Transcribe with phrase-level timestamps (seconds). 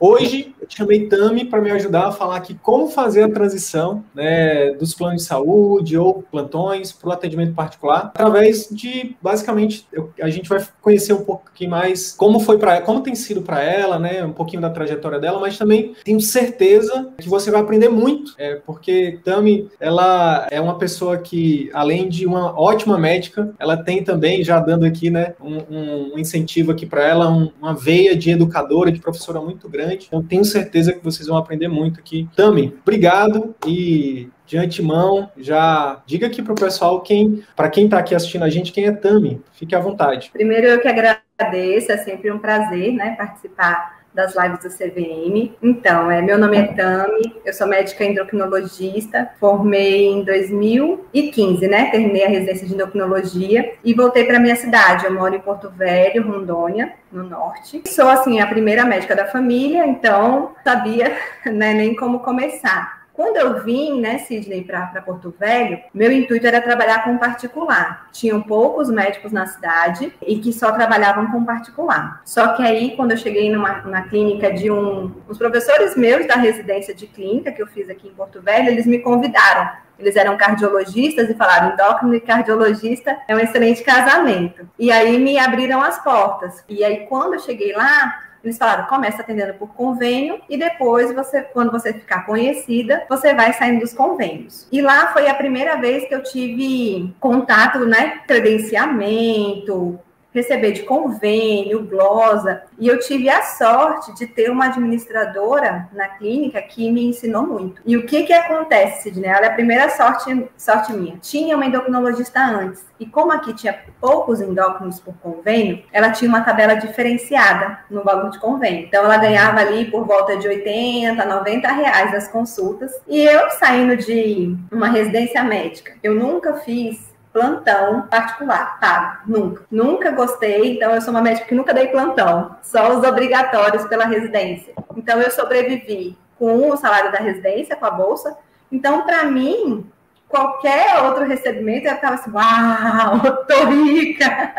[0.00, 4.72] Hoje eu chamei Tami para me ajudar a falar aqui como fazer a transição né,
[4.72, 10.28] dos planos de saúde ou plantões para o atendimento particular, através de basicamente eu, a
[10.28, 14.24] gente vai conhecer um pouquinho mais como foi para como tem sido para ela, né,
[14.24, 18.56] um pouquinho da trajetória dela, mas também tenho certeza que você vai aprender muito, é,
[18.56, 24.42] porque Tami ela é uma pessoa que além de uma ótima médica, ela tem também
[24.44, 28.92] já dando aqui, né, um, um incentivo aqui para ela, um, uma veia de educadora,
[28.92, 30.06] de professora muito grande.
[30.06, 32.28] Então tenho certeza certeza que vocês vão aprender muito aqui.
[32.36, 37.98] Tami, obrigado e de antemão, já diga aqui para o pessoal quem, para quem está
[37.98, 39.42] aqui assistindo a gente, quem é Tami.
[39.52, 40.30] Fique à vontade.
[40.32, 45.54] Primeiro eu que agradeço, é sempre um prazer, né, participar das lives do CVM.
[45.62, 51.90] Então, é, meu nome é Tami, eu sou médica endocrinologista, formei em 2015, né?
[51.90, 55.04] Terminei a residência de endocrinologia e voltei para minha cidade.
[55.04, 57.82] Eu moro em Porto Velho, Rondônia, no norte.
[57.86, 62.97] Sou assim a primeira médica da família, então sabia né, nem como começar.
[63.18, 68.08] Quando eu vim, né, Sidney, para Porto Velho, meu intuito era trabalhar com particular.
[68.12, 72.22] Tinham poucos médicos na cidade e que só trabalhavam com particular.
[72.24, 75.12] Só que aí, quando eu cheguei numa, na clínica de um.
[75.26, 78.86] Os professores meus da residência de clínica que eu fiz aqui em Porto Velho, eles
[78.86, 84.68] me convidaram eles eram cardiologistas e falaram: endócrino e cardiologista é um excelente casamento.
[84.78, 86.62] E aí me abriram as portas.
[86.68, 91.42] E aí, quando eu cheguei lá, eles falaram, começa atendendo por convênio e depois você,
[91.42, 94.66] quando você ficar conhecida, você vai saindo dos convênios.
[94.70, 99.98] E lá foi a primeira vez que eu tive contato, né, credenciamento,
[100.32, 106.60] receber de convênio, glosa, e eu tive a sorte de ter uma administradora na clínica
[106.62, 107.82] que me ensinou muito.
[107.84, 109.28] E o que que acontece, Sidney?
[109.28, 111.18] Ela é a primeira sorte, sorte minha.
[111.18, 116.42] Tinha uma endocrinologista antes, e como aqui tinha poucos endócrinos por convênio, ela tinha uma
[116.42, 118.86] tabela diferenciada no valor de convênio.
[118.86, 122.92] Então, ela ganhava ali por volta de 80, 90 reais as consultas.
[123.06, 129.22] E eu, saindo de uma residência médica, eu nunca fiz plantão particular, tá?
[129.26, 129.64] Nunca.
[129.70, 134.04] Nunca gostei, então eu sou uma médica que nunca dei plantão, só os obrigatórios pela
[134.04, 134.74] residência.
[134.96, 138.36] Então eu sobrevivi com o salário da residência, com a bolsa.
[138.70, 139.86] Então, para mim,
[140.28, 144.54] qualquer outro recebimento, eu estava assim, uau, tô rica!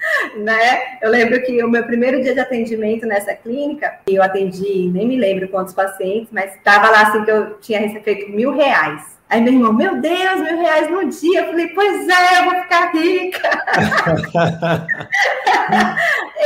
[0.36, 0.98] né?
[1.02, 5.16] Eu lembro que o meu primeiro dia de atendimento nessa clínica, eu atendi, nem me
[5.16, 9.19] lembro quantos pacientes, mas estava lá assim que eu tinha recebido mil reais.
[9.30, 11.42] Aí meu irmão, meu Deus, mil reais no dia.
[11.42, 13.48] Eu falei, pois é, eu vou ficar rica.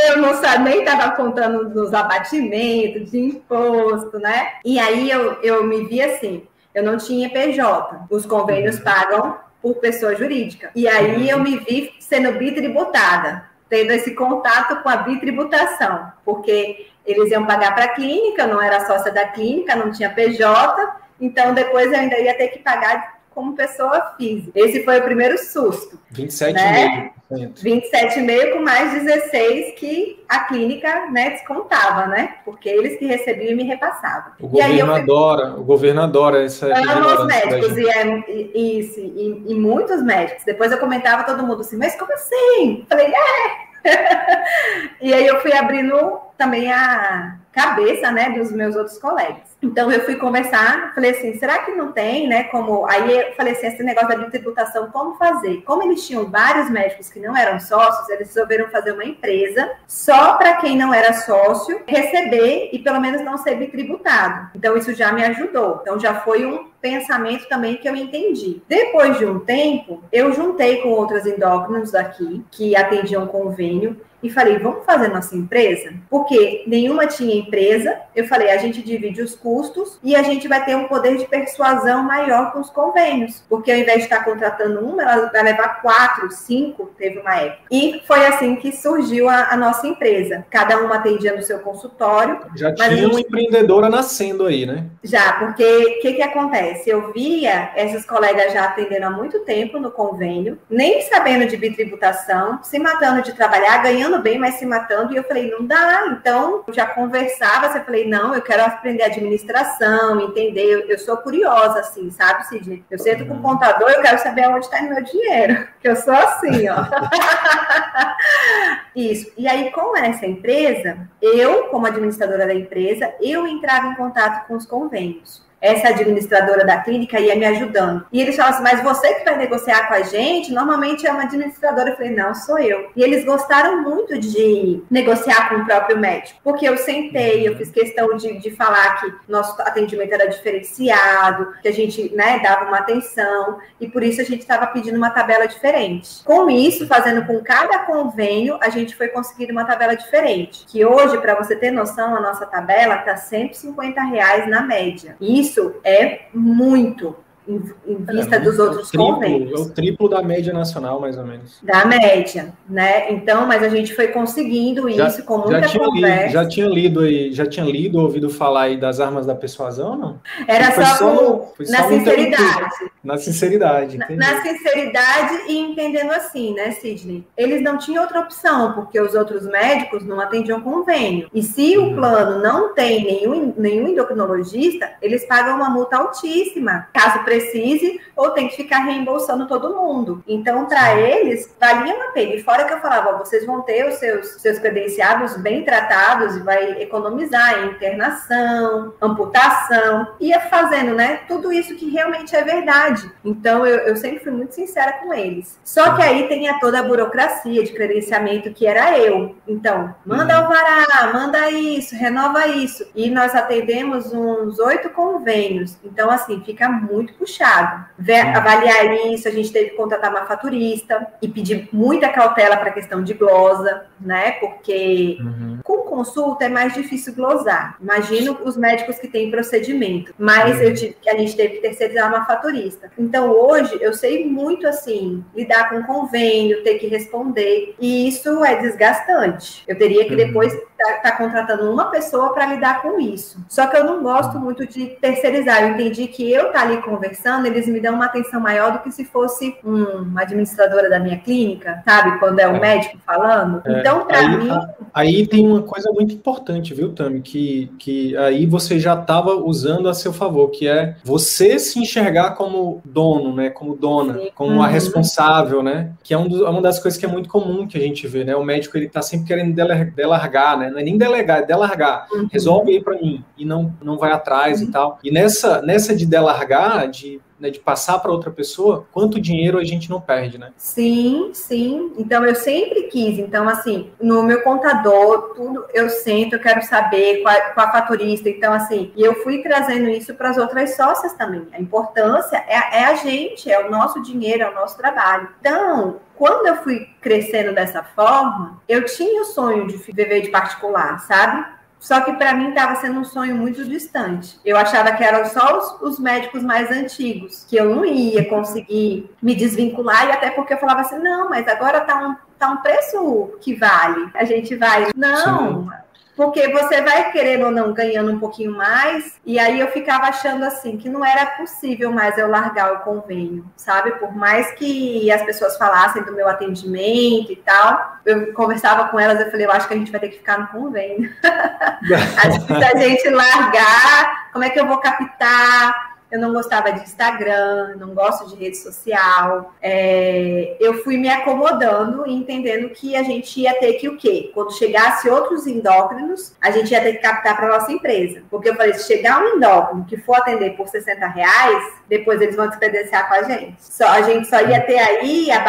[0.09, 4.53] eu não sabia, nem estava contando nos abatimentos de imposto, né?
[4.63, 8.07] E aí eu, eu me vi assim, eu não tinha PJ.
[8.11, 8.85] Os convênios uhum.
[8.85, 10.71] pagam por pessoa jurídica.
[10.75, 17.31] E aí eu me vi sendo bitributada, tendo esse contato com a bitributação, porque eles
[17.31, 21.93] iam pagar para a clínica, não era sócia da clínica, não tinha PJ, então, depois
[21.93, 24.53] eu ainda ia ter que pagar como pessoa física.
[24.55, 25.99] Esse foi o primeiro susto.
[26.15, 26.53] 27,5%.
[26.55, 27.13] Né?
[27.33, 32.37] 27,5% com mais 16 que a clínica né, descontava, né?
[32.45, 34.33] Porque eles que recebiam e me repassavam.
[34.41, 34.95] O governo eu...
[34.95, 36.67] adora, o governo adora essa.
[36.67, 40.45] Amo os médicos, e, é, e, isso, e, e, muitos médicos.
[40.45, 42.87] Depois eu comentava todo mundo assim, mas como assim?
[42.89, 43.65] Falei, é.
[45.03, 49.55] e aí eu fui abrindo também a cabeça, né, dos meus outros colegas.
[49.63, 53.53] Então eu fui conversar, falei assim, será que não tem, né, como aí eu falei
[53.53, 55.63] assim, esse negócio da tributação, como fazer?
[55.63, 60.35] Como eles tinham vários médicos que não eram sócios, eles resolveram fazer uma empresa só
[60.35, 64.51] para quem não era sócio receber e pelo menos não ser tributado.
[64.55, 65.79] Então isso já me ajudou.
[65.81, 68.63] Então já foi um pensamento também que eu entendi.
[68.69, 74.59] Depois de um tempo, eu juntei com outras endócrinos daqui que atendiam convênio e falei,
[74.59, 75.93] vamos fazer nossa empresa?
[76.09, 77.95] Porque nenhuma tinha empresa.
[78.17, 81.27] Eu falei, a gente divide os custos e a gente vai ter um poder de
[81.27, 83.45] persuasão maior com os convênios.
[83.51, 87.65] Porque ao invés de estar contratando uma, ela vai levar quatro, cinco, teve uma época.
[87.71, 90.47] E foi assim que surgiu a, a nossa empresa.
[90.49, 92.41] Cada uma atendia no seu consultório.
[92.57, 94.87] Já tinha uma empreendedora nascendo aí, né?
[95.03, 96.89] Já, porque o que, que acontece?
[96.89, 102.61] Eu via essas colegas já atendendo há muito tempo no convênio, nem sabendo de bitributação,
[102.63, 105.13] se matando de trabalhar, ganhando bem, mas se matando.
[105.13, 106.07] E eu falei, não dá.
[106.09, 110.65] Então, já conversava, eu falei, não, eu quero aprender administração, entender.
[110.65, 112.85] Eu, eu sou curiosa, assim, sabe, Sidney?
[112.91, 115.69] Eu sento com o contador, eu quero saber onde está meu dinheiro.
[115.85, 116.77] Que eu sou assim, ó.
[118.97, 119.31] Isso.
[119.37, 124.55] E aí, com essa empresa, eu, como administradora da empresa, eu entrava em contato com
[124.55, 128.05] os convênios essa administradora da clínica ia me ajudando.
[128.13, 131.23] E eles falaram assim, mas você que vai negociar com a gente, normalmente é uma
[131.23, 131.91] administradora.
[131.91, 132.91] Eu falei, não, sou eu.
[132.95, 137.71] E eles gostaram muito de negociar com o próprio médico, porque eu sentei, eu fiz
[137.71, 142.79] questão de, de falar que nosso atendimento era diferenciado, que a gente né, dava uma
[142.79, 146.23] atenção, e por isso a gente estava pedindo uma tabela diferente.
[146.25, 150.67] Com isso, fazendo com cada convênio, a gente foi conseguindo uma tabela diferente.
[150.67, 155.17] Que hoje, para você ter noção, a nossa tabela está 150 reais na média.
[155.21, 159.61] Isso isso é muito em, em vista é, dos outros triplo, convênios.
[159.61, 161.59] É o triplo da média nacional, mais ou menos.
[161.63, 163.13] Da média, né?
[163.13, 166.23] Então, mas a gente foi conseguindo já, isso com muita já conversa.
[166.23, 169.97] Lido, já tinha lido aí, já tinha lido, ouvido falar aí das armas da persuasão,
[169.97, 170.21] não?
[170.49, 172.71] Era só, só, na sinceridade.
[173.03, 173.99] Na sinceridade.
[173.99, 177.27] Na, na, sinceridade e entendendo assim, né, Sidney?
[177.37, 181.29] Eles não tinham outra opção, porque os outros médicos não atendiam convênio.
[181.35, 181.93] E se uhum.
[181.93, 186.89] o plano não tem nenhum, nenhum endocrinologista, eles pagam uma multa altíssima.
[186.93, 190.23] Caso precise ou tem que ficar reembolsando todo mundo.
[190.27, 192.35] Então, para eles, valia uma pena.
[192.35, 196.41] E fora que eu falava, vocês vão ter os seus, seus credenciados bem tratados e
[196.41, 201.21] vai economizar em internação, amputação, ia fazendo, né?
[201.27, 203.11] Tudo isso que realmente é verdade.
[203.25, 205.59] Então, eu, eu sempre fui muito sincera com eles.
[205.65, 209.37] Só que aí tem a toda a burocracia de credenciamento que era eu.
[209.47, 210.45] Então, manda uhum.
[210.45, 212.87] alvará, manda isso, renova isso.
[212.95, 215.77] E nós atendemos uns oito convênios.
[215.85, 217.87] Então, assim, fica muito puxado.
[217.99, 222.69] Ver, avaliar isso, a gente teve que contratar uma faturista e pedir muita cautela para
[222.69, 224.33] a questão de glosa, né?
[224.33, 225.59] Porque uhum.
[225.63, 227.77] com consulta é mais difícil glosar.
[227.81, 230.63] Imagino os médicos que têm procedimento, mas uhum.
[230.63, 232.91] eu tive, a gente teve que terceirizar uma faturista.
[232.99, 238.57] Então hoje eu sei muito assim lidar com convênio, ter que responder, e isso é
[238.57, 239.65] desgastante.
[239.67, 240.17] Eu teria que uhum.
[240.17, 243.45] depois estar tá, tá contratando uma pessoa para lidar com isso.
[243.49, 244.45] Só que eu não gosto uhum.
[244.45, 245.63] muito de terceirizar.
[245.63, 248.79] Eu entendi que eu estar tá ali conversando eles me dão uma atenção maior do
[248.81, 252.19] que se fosse um, uma administradora da minha clínica, sabe?
[252.19, 252.61] Quando é o um é.
[252.61, 253.63] médico falando.
[253.65, 253.81] É.
[253.81, 254.49] Então, para mim.
[254.93, 257.21] Aí tem uma coisa muito importante, viu, Tami?
[257.21, 262.37] Que, que aí você já estava usando a seu favor, que é você se enxergar
[262.37, 263.51] como dono, né?
[263.51, 264.31] Como dona, Sim.
[264.35, 264.63] como uhum.
[264.63, 265.93] a responsável, né?
[266.03, 268.25] Que é um do, uma das coisas que é muito comum que a gente vê,
[268.25, 268.37] né?
[268.37, 269.55] O médico ele tá sempre querendo
[269.95, 270.71] delargar, né?
[270.71, 272.07] Não é nem delegar, é delargar.
[272.13, 272.29] Uhum.
[272.31, 274.69] Resolve aí para mim e não não vai atrás uhum.
[274.69, 274.99] e tal.
[275.03, 279.65] E nessa nessa de delargar, de né, de passar para outra pessoa, quanto dinheiro a
[279.65, 280.51] gente não perde, né?
[280.57, 281.93] Sim, sim.
[281.99, 283.19] Então eu sempre quis.
[283.19, 288.31] Então, assim, no meu contador, tudo eu sento, eu quero saber com a, faturista.
[288.31, 291.47] Então, assim, e eu fui trazendo isso para as outras sócias também.
[291.53, 295.29] A importância é, é a gente, é o nosso dinheiro, é o nosso trabalho.
[295.41, 300.99] Então, quando eu fui crescendo dessa forma, eu tinha o sonho de viver de particular,
[301.01, 301.45] sabe?
[301.85, 304.41] Só que para mim estava sendo um sonho muito distante.
[304.43, 309.11] Eu achava que eram só os, os, médicos mais antigos, que eu não ia conseguir
[309.21, 312.57] me desvincular, e até porque eu falava assim: não, mas agora tá um, tá um
[312.63, 314.09] preço que vale.
[314.15, 314.93] A gente vai.
[314.97, 315.84] Não, Sim
[316.17, 320.45] porque você vai querendo ou não ganhando um pouquinho mais, e aí eu ficava achando
[320.45, 323.93] assim que não era possível mais eu largar o convênio, sabe?
[323.93, 329.21] Por mais que as pessoas falassem do meu atendimento e tal, eu conversava com elas,
[329.21, 331.11] eu falei, eu acho que a gente vai ter que ficar no convênio.
[331.23, 335.94] a gente largar, como é que eu vou captar?
[336.15, 339.53] Eu não gostava de Instagram, não gosto de rede social.
[339.61, 344.31] É, eu fui me acomodando e entendendo que a gente ia ter que o quê?
[344.33, 348.23] Quando chegasse outros endócrinos, a gente ia ter que captar para nossa empresa.
[348.31, 352.37] Porque eu falei, se chegar um endócrino que for atender por 60 reais, depois eles
[352.37, 353.57] vão descredenciar com a gente.
[353.59, 355.41] Só, a gente só ia ter aí a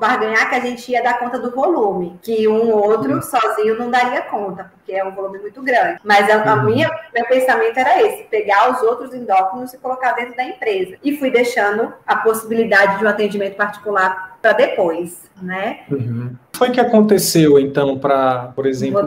[0.00, 3.22] barganhar que a gente ia dar conta do volume, que um ou outro uhum.
[3.22, 6.00] sozinho não daria conta, porque é um volume muito grande.
[6.02, 6.64] Mas a, a uhum.
[6.64, 10.96] minha, meu pensamento era esse, pegar os outros endócrinos e colocar colocar dentro da empresa.
[11.04, 15.80] E fui deixando a possibilidade de um atendimento particular para depois, né?
[15.90, 16.34] Uhum.
[16.54, 19.06] Foi que aconteceu então para, por exemplo,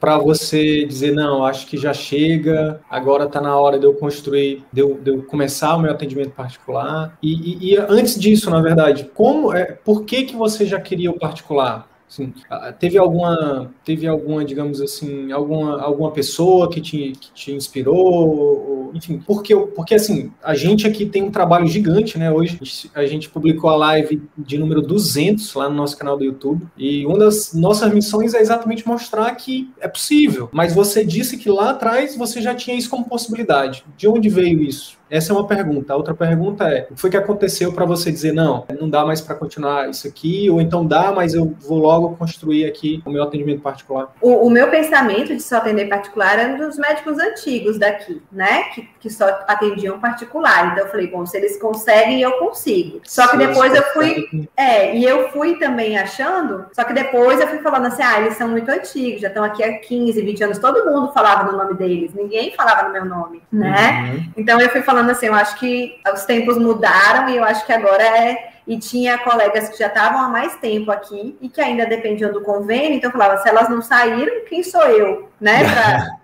[0.00, 4.64] para você dizer não, acho que já chega, agora está na hora de eu construir,
[4.72, 7.16] de eu, de eu, começar o meu atendimento particular.
[7.22, 11.10] E, e, e antes disso, na verdade, como é, por que que você já queria
[11.10, 11.88] o particular?
[12.12, 12.34] Assim,
[12.78, 18.90] teve alguma, teve alguma, digamos assim, alguma, alguma pessoa que te, que te inspirou, ou,
[18.92, 22.30] enfim, porque, porque assim, a gente aqui tem um trabalho gigante, né?
[22.30, 22.60] Hoje
[22.94, 27.06] a gente publicou a live de número 200 lá no nosso canal do YouTube, e
[27.06, 30.50] uma das nossas missões é exatamente mostrar que é possível.
[30.52, 33.84] Mas você disse que lá atrás você já tinha isso como possibilidade.
[33.96, 35.00] De onde veio isso?
[35.12, 35.92] Essa é uma pergunta.
[35.92, 39.04] A outra pergunta é: o que foi que aconteceu para você dizer, não, não dá
[39.04, 43.10] mais para continuar isso aqui, ou então dá, mas eu vou logo construir aqui o
[43.10, 44.14] meu atendimento particular?
[44.22, 48.62] O, o meu pensamento de só atender particular era dos médicos antigos daqui, né?
[48.74, 50.72] Que, que só atendiam particular.
[50.72, 53.00] Então eu falei, bom, se eles conseguem, eu consigo.
[53.04, 54.48] Só que depois eu fui.
[54.56, 58.38] É, e eu fui também achando, só que depois eu fui falando assim, ah, eles
[58.38, 61.74] são muito antigos, já estão aqui há 15, 20 anos, todo mundo falava no nome
[61.74, 64.14] deles, ninguém falava no meu nome, né?
[64.14, 64.32] Uhum.
[64.38, 67.66] Então eu fui falando falando assim, eu acho que os tempos mudaram e eu acho
[67.66, 68.52] que agora é.
[68.64, 72.42] E tinha colegas que já estavam há mais tempo aqui e que ainda dependiam do
[72.42, 75.64] convênio, então eu falava, se elas não saíram, quem sou eu, né?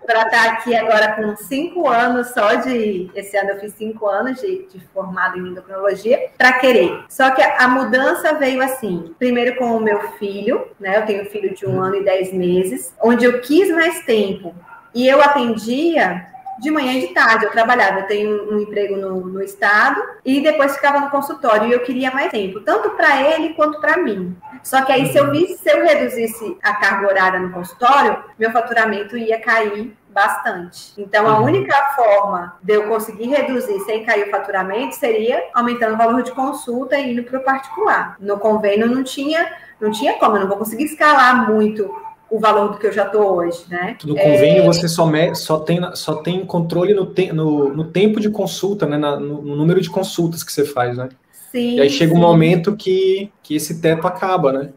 [0.05, 3.11] Para estar tá aqui agora com cinco anos só de.
[3.13, 7.03] Esse ano eu fiz cinco anos de, de formado em endocrinologia, para querer.
[7.09, 10.97] Só que a, a mudança veio assim: primeiro com o meu filho, né?
[10.97, 14.55] Eu tenho um filho de um ano e dez meses, onde eu quis mais tempo.
[14.95, 16.25] E eu atendia
[16.59, 17.45] de manhã e de tarde.
[17.45, 21.67] Eu trabalhava, eu tenho um emprego no, no estado e depois ficava no consultório.
[21.67, 24.35] E eu queria mais tempo, tanto para ele quanto para mim.
[24.63, 28.51] Só que aí, se eu visse, se eu reduzisse a carga horária no consultório, meu
[28.51, 30.93] faturamento ia cair bastante.
[30.97, 31.45] Então, a uhum.
[31.45, 36.31] única forma de eu conseguir reduzir sem cair o faturamento seria aumentando o valor de
[36.31, 38.15] consulta e indo para o particular.
[38.19, 41.89] No convênio não tinha, não tinha como, eu não vou conseguir escalar muito
[42.29, 43.97] o valor do que eu já estou hoje, né?
[44.03, 44.65] No convênio é...
[44.65, 48.85] você só, me, só, tem, só tem controle no, te, no, no tempo de consulta,
[48.85, 48.97] né?
[48.97, 51.09] Na, no, no, número de consultas que você faz, né?
[51.51, 51.77] Sim.
[51.77, 52.17] E aí chega sim.
[52.17, 54.69] um momento que, que esse teto acaba, né?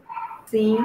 [0.45, 0.77] Sim.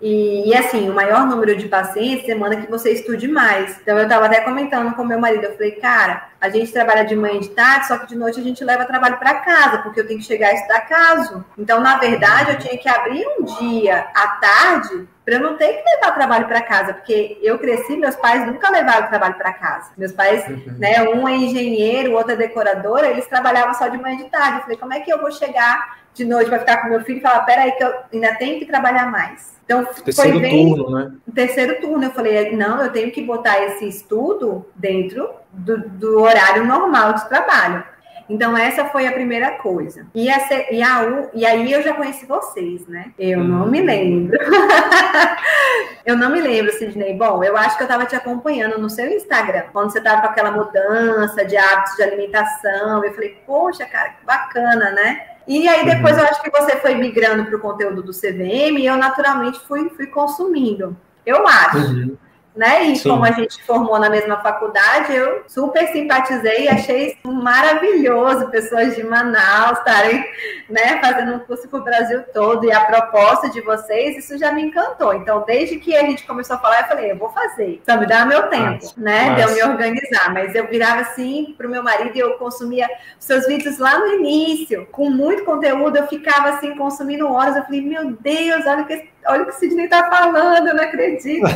[0.00, 3.78] E, e, assim, o maior número de pacientes demanda que você estude mais.
[3.80, 7.16] Então, eu estava até comentando com meu marido, eu falei, cara, a gente trabalha de
[7.16, 10.00] manhã e de tarde, só que de noite a gente leva trabalho para casa, porque
[10.00, 11.44] eu tenho que chegar a estudar caso.
[11.56, 15.72] Então, na verdade, eu tinha que abrir um dia à tarde para eu não ter
[15.72, 19.90] que levar trabalho para casa, porque eu cresci, meus pais nunca levaram trabalho para casa.
[19.96, 20.76] Meus pais, uhum.
[20.78, 24.30] né, um é engenheiro, o outro é decoradora, eles trabalhavam só de manhã e de
[24.30, 24.58] tarde.
[24.58, 27.18] Eu falei, como é que eu vou chegar de noite para ficar com meu filho
[27.18, 29.54] e falar, peraí, que eu ainda tenho que trabalhar mais.
[29.64, 31.12] Então, terceiro foi bem, turno, né?
[31.34, 32.04] Terceiro turno.
[32.04, 37.28] Eu falei, não, eu tenho que botar esse estudo dentro do, do horário normal de
[37.28, 37.82] trabalho.
[38.28, 40.06] Então, essa foi a primeira coisa.
[40.14, 40.38] E, a,
[40.70, 43.12] e, a, e aí eu já conheci vocês, né?
[43.18, 43.44] Eu hum.
[43.44, 44.38] não me lembro.
[46.06, 47.14] eu não me lembro, Sidney.
[47.14, 50.28] Bom, eu acho que eu estava te acompanhando no seu Instagram, quando você estava com
[50.28, 53.04] aquela mudança de hábitos de alimentação.
[53.04, 55.26] Eu falei, poxa, cara, que bacana, né?
[55.46, 56.22] E aí depois uhum.
[56.22, 59.90] eu acho que você foi migrando para o conteúdo do CVM e eu naturalmente fui,
[59.90, 60.96] fui consumindo.
[61.26, 61.78] Eu acho.
[61.78, 62.23] Uhum
[62.54, 62.84] né?
[62.84, 63.10] E Sim.
[63.10, 69.02] como a gente formou na mesma faculdade, eu super simpatizei e achei maravilhoso pessoas de
[69.02, 70.24] Manaus estarem
[70.68, 72.64] né, fazendo um curso para o Brasil todo.
[72.64, 75.14] E a proposta de vocês, isso já me encantou.
[75.14, 77.82] Então, desde que a gente começou a falar, eu falei, eu vou fazer.
[77.88, 79.00] Só me dá meu tempo, Nossa.
[79.00, 79.30] né?
[79.30, 79.54] Nossa.
[79.54, 80.32] De eu me organizar.
[80.32, 84.06] Mas eu virava assim para o meu marido e eu consumia seus vídeos lá no
[84.14, 87.56] início, com muito conteúdo, eu ficava assim, consumindo horas.
[87.56, 90.74] Eu falei, meu Deus, olha o que olha o que o Sidney está falando, eu
[90.74, 91.46] não acredito.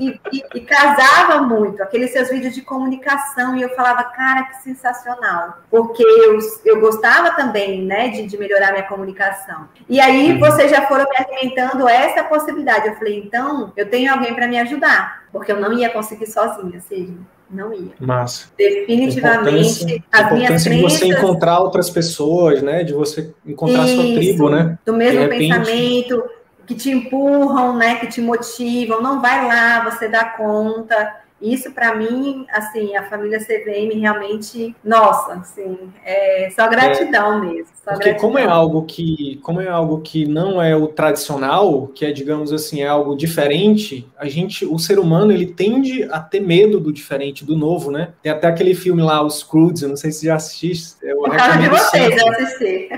[0.00, 4.62] E, e, e, casava muito, aqueles seus vídeos de comunicação, e eu falava, cara, que
[4.62, 5.58] sensacional.
[5.70, 9.68] Porque eu, eu gostava também, né, de, de melhorar minha comunicação.
[9.88, 10.38] E aí uhum.
[10.38, 12.88] vocês já foram me alimentando essa possibilidade.
[12.88, 16.80] Eu falei, então, eu tenho alguém para me ajudar, porque eu não ia conseguir sozinha,
[16.80, 17.18] Sidney.
[17.50, 17.92] Não ia.
[17.98, 18.48] Massa.
[18.58, 20.64] Definitivamente, as minhas crenças...
[20.64, 22.84] de você encontrar outras pessoas, né?
[22.84, 24.78] De você encontrar Isso, sua tribo, né?
[24.84, 25.48] Do mesmo repente...
[25.48, 26.24] pensamento,
[26.68, 31.16] que te empurram, né, que te motivam, não vai lá, você dá conta.
[31.40, 37.68] Isso para mim, assim, a família CVM realmente, nossa, assim, é só gratidão é, mesmo.
[37.76, 38.16] Só porque gratidão.
[38.16, 42.52] como é algo que, como é algo que não é o tradicional, que é, digamos
[42.52, 46.92] assim, é algo diferente, a gente, o ser humano, ele tende a ter medo do
[46.92, 48.10] diferente, do novo, né?
[48.20, 50.96] Tem até aquele filme lá, Os Crudes, eu não sei se já assististe.
[51.02, 52.88] Eu Por causa de vocês, eu assisti.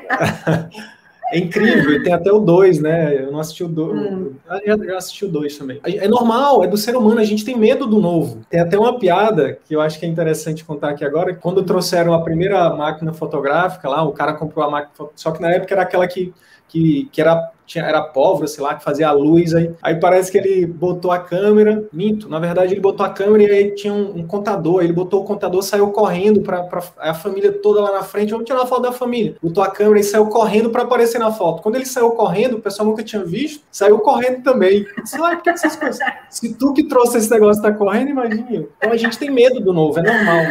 [1.31, 3.25] É incrível, e tem até o 2, né?
[3.25, 3.99] Eu não assisti o 2.
[3.99, 4.33] Hum.
[4.65, 5.81] Eu já assisti o 2 também.
[5.85, 8.41] É normal, é do ser humano, a gente tem medo do novo.
[8.51, 11.35] Tem até uma piada que eu acho que é interessante contar aqui agora.
[11.35, 15.51] Quando trouxeram a primeira máquina fotográfica lá, o cara comprou a máquina, só que na
[15.51, 16.35] época era aquela que,
[16.69, 19.71] que, que era tinha, era pólvora, sei lá, que fazia a luz aí.
[19.81, 23.57] Aí parece que ele botou a câmera, minto, na verdade ele botou a câmera e
[23.57, 27.81] aí tinha um, um contador, ele botou o contador, saiu correndo para a família toda
[27.81, 29.37] lá na frente, vamos tirar uma foto da família.
[29.41, 31.63] Botou a câmera e saiu correndo para aparecer na foto.
[31.63, 34.85] Quando ele saiu correndo, o pessoal nunca tinha visto, saiu correndo também.
[35.05, 36.01] Sei lá, que essas coisas.
[36.29, 38.67] Se tu que trouxe esse negócio tá correndo, imagina.
[38.79, 40.45] Então a gente tem medo do novo, é normal.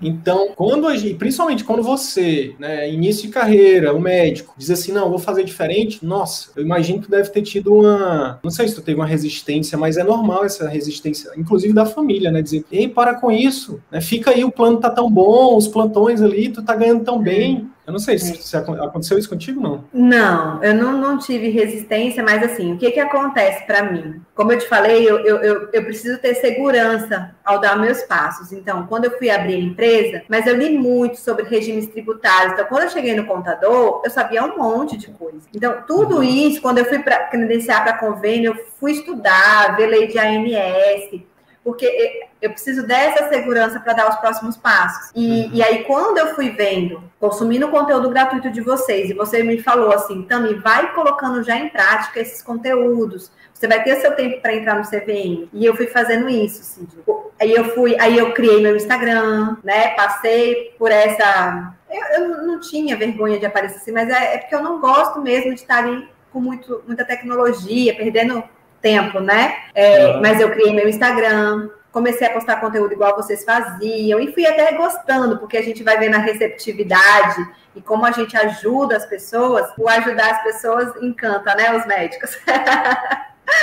[0.00, 4.92] Então, quando a gente, principalmente quando você, né, início de carreira, o médico, diz assim,
[4.92, 8.38] não, vou fazer diferente, nossa, eu imagino que deve ter tido uma.
[8.44, 12.30] Não sei se tu teve uma resistência, mas é normal essa resistência, inclusive da família,
[12.30, 12.42] né?
[12.42, 14.00] Dizer, ei, para com isso, né?
[14.00, 17.68] Fica aí, o plano tá tão bom, os plantões ali, tu tá ganhando tão bem.
[17.90, 19.84] Eu não sei se, se, aconteceu isso contigo, não.
[19.92, 24.22] Não, eu não, não tive resistência, mas assim, o que, que acontece para mim?
[24.32, 28.52] Como eu te falei, eu, eu, eu, eu, preciso ter segurança ao dar meus passos.
[28.52, 32.52] Então, quando eu fui abrir a empresa, mas eu li muito sobre regimes tributários.
[32.52, 35.48] Então, quando eu cheguei no contador, eu sabia um monte de coisa.
[35.52, 36.22] Então, tudo uhum.
[36.22, 41.22] isso, quando eu fui para credenciar para convênio, eu fui estudar, ver lei de ANS,
[41.62, 45.10] porque eu preciso dessa segurança para dar os próximos passos.
[45.14, 45.50] E, uhum.
[45.52, 49.58] e aí, quando eu fui vendo, consumindo o conteúdo gratuito de vocês, e você me
[49.58, 53.30] falou assim, Tami, vai colocando já em prática esses conteúdos.
[53.52, 55.50] Você vai ter seu tempo para entrar no CVM.
[55.52, 56.98] E eu fui fazendo isso, Cid.
[57.38, 59.88] Aí eu fui, aí eu criei meu Instagram, né?
[59.88, 61.74] Passei por essa.
[61.90, 65.20] Eu, eu não tinha vergonha de aparecer assim, mas é, é porque eu não gosto
[65.20, 68.42] mesmo de estar ali com muito, muita tecnologia, perdendo
[68.80, 69.56] tempo, né?
[69.74, 70.20] É, uhum.
[70.20, 74.72] Mas eu criei meu Instagram, comecei a postar conteúdo igual vocês faziam e fui até
[74.72, 77.44] gostando, porque a gente vai vendo a receptividade
[77.74, 82.30] e como a gente ajuda as pessoas, o ajudar as pessoas encanta, né, os médicos.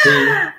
[0.04, 0.52] Sim.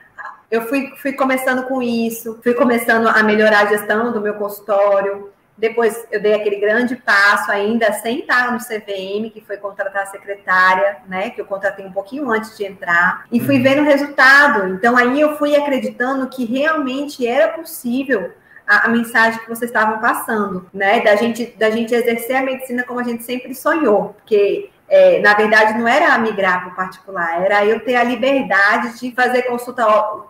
[0.51, 5.31] Eu fui, fui começando com isso, fui começando a melhorar a gestão do meu consultório,
[5.59, 10.07] depois eu dei aquele grande passo ainda sem estar no CVM, que foi contratar a
[10.07, 11.31] secretária, né?
[11.31, 13.27] Que eu contratei um pouquinho antes de entrar.
[13.31, 13.63] E fui uhum.
[13.65, 14.69] vendo o resultado.
[14.69, 18.33] Então aí eu fui acreditando que realmente era possível
[18.65, 21.01] a, a, mensagem que vocês estavam passando, né?
[21.01, 24.15] Da gente, da gente exercer a medicina como a gente sempre sonhou.
[24.15, 28.99] Porque é, na verdade, não era migrar para o particular, era eu ter a liberdade
[28.99, 29.85] de fazer consulta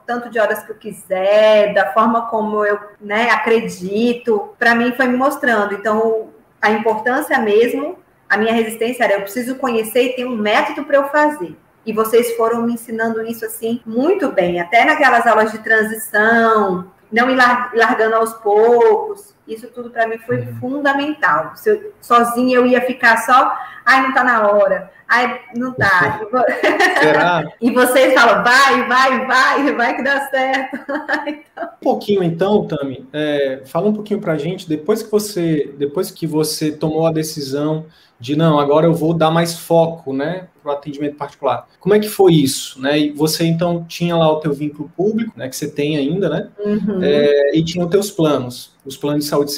[0.04, 4.54] tanto de horas que eu quiser, da forma como eu né, acredito.
[4.58, 5.74] Para mim, foi me mostrando.
[5.74, 10.84] Então, a importância mesmo, a minha resistência era: eu preciso conhecer e ter um método
[10.84, 11.56] para eu fazer.
[11.86, 17.30] E vocês foram me ensinando isso assim muito bem, até naquelas aulas de transição, não
[17.30, 17.36] ir
[17.74, 19.34] largando aos poucos.
[19.46, 20.56] Isso tudo para mim foi uhum.
[20.60, 21.52] fundamental.
[21.56, 26.20] Se eu, sozinha eu ia ficar só, ai, não está na hora, ai, não tá.
[27.00, 27.44] Será?
[27.60, 30.78] e vocês falam, vai, vai, vai, vai que dá certo.
[31.26, 31.64] então...
[31.64, 36.10] Um pouquinho então, Tami, é, fala um pouquinho para a gente, depois que você, depois
[36.10, 37.86] que você tomou a decisão
[38.20, 41.68] de não, agora eu vou dar mais foco, né, para o atendimento particular.
[41.78, 42.98] Como é que foi isso, né?
[42.98, 46.48] E você então tinha lá o teu vínculo público, né, que você tem ainda, né?
[46.58, 47.02] Uhum.
[47.02, 49.52] É, e tinha os teus planos, os planos de saúde,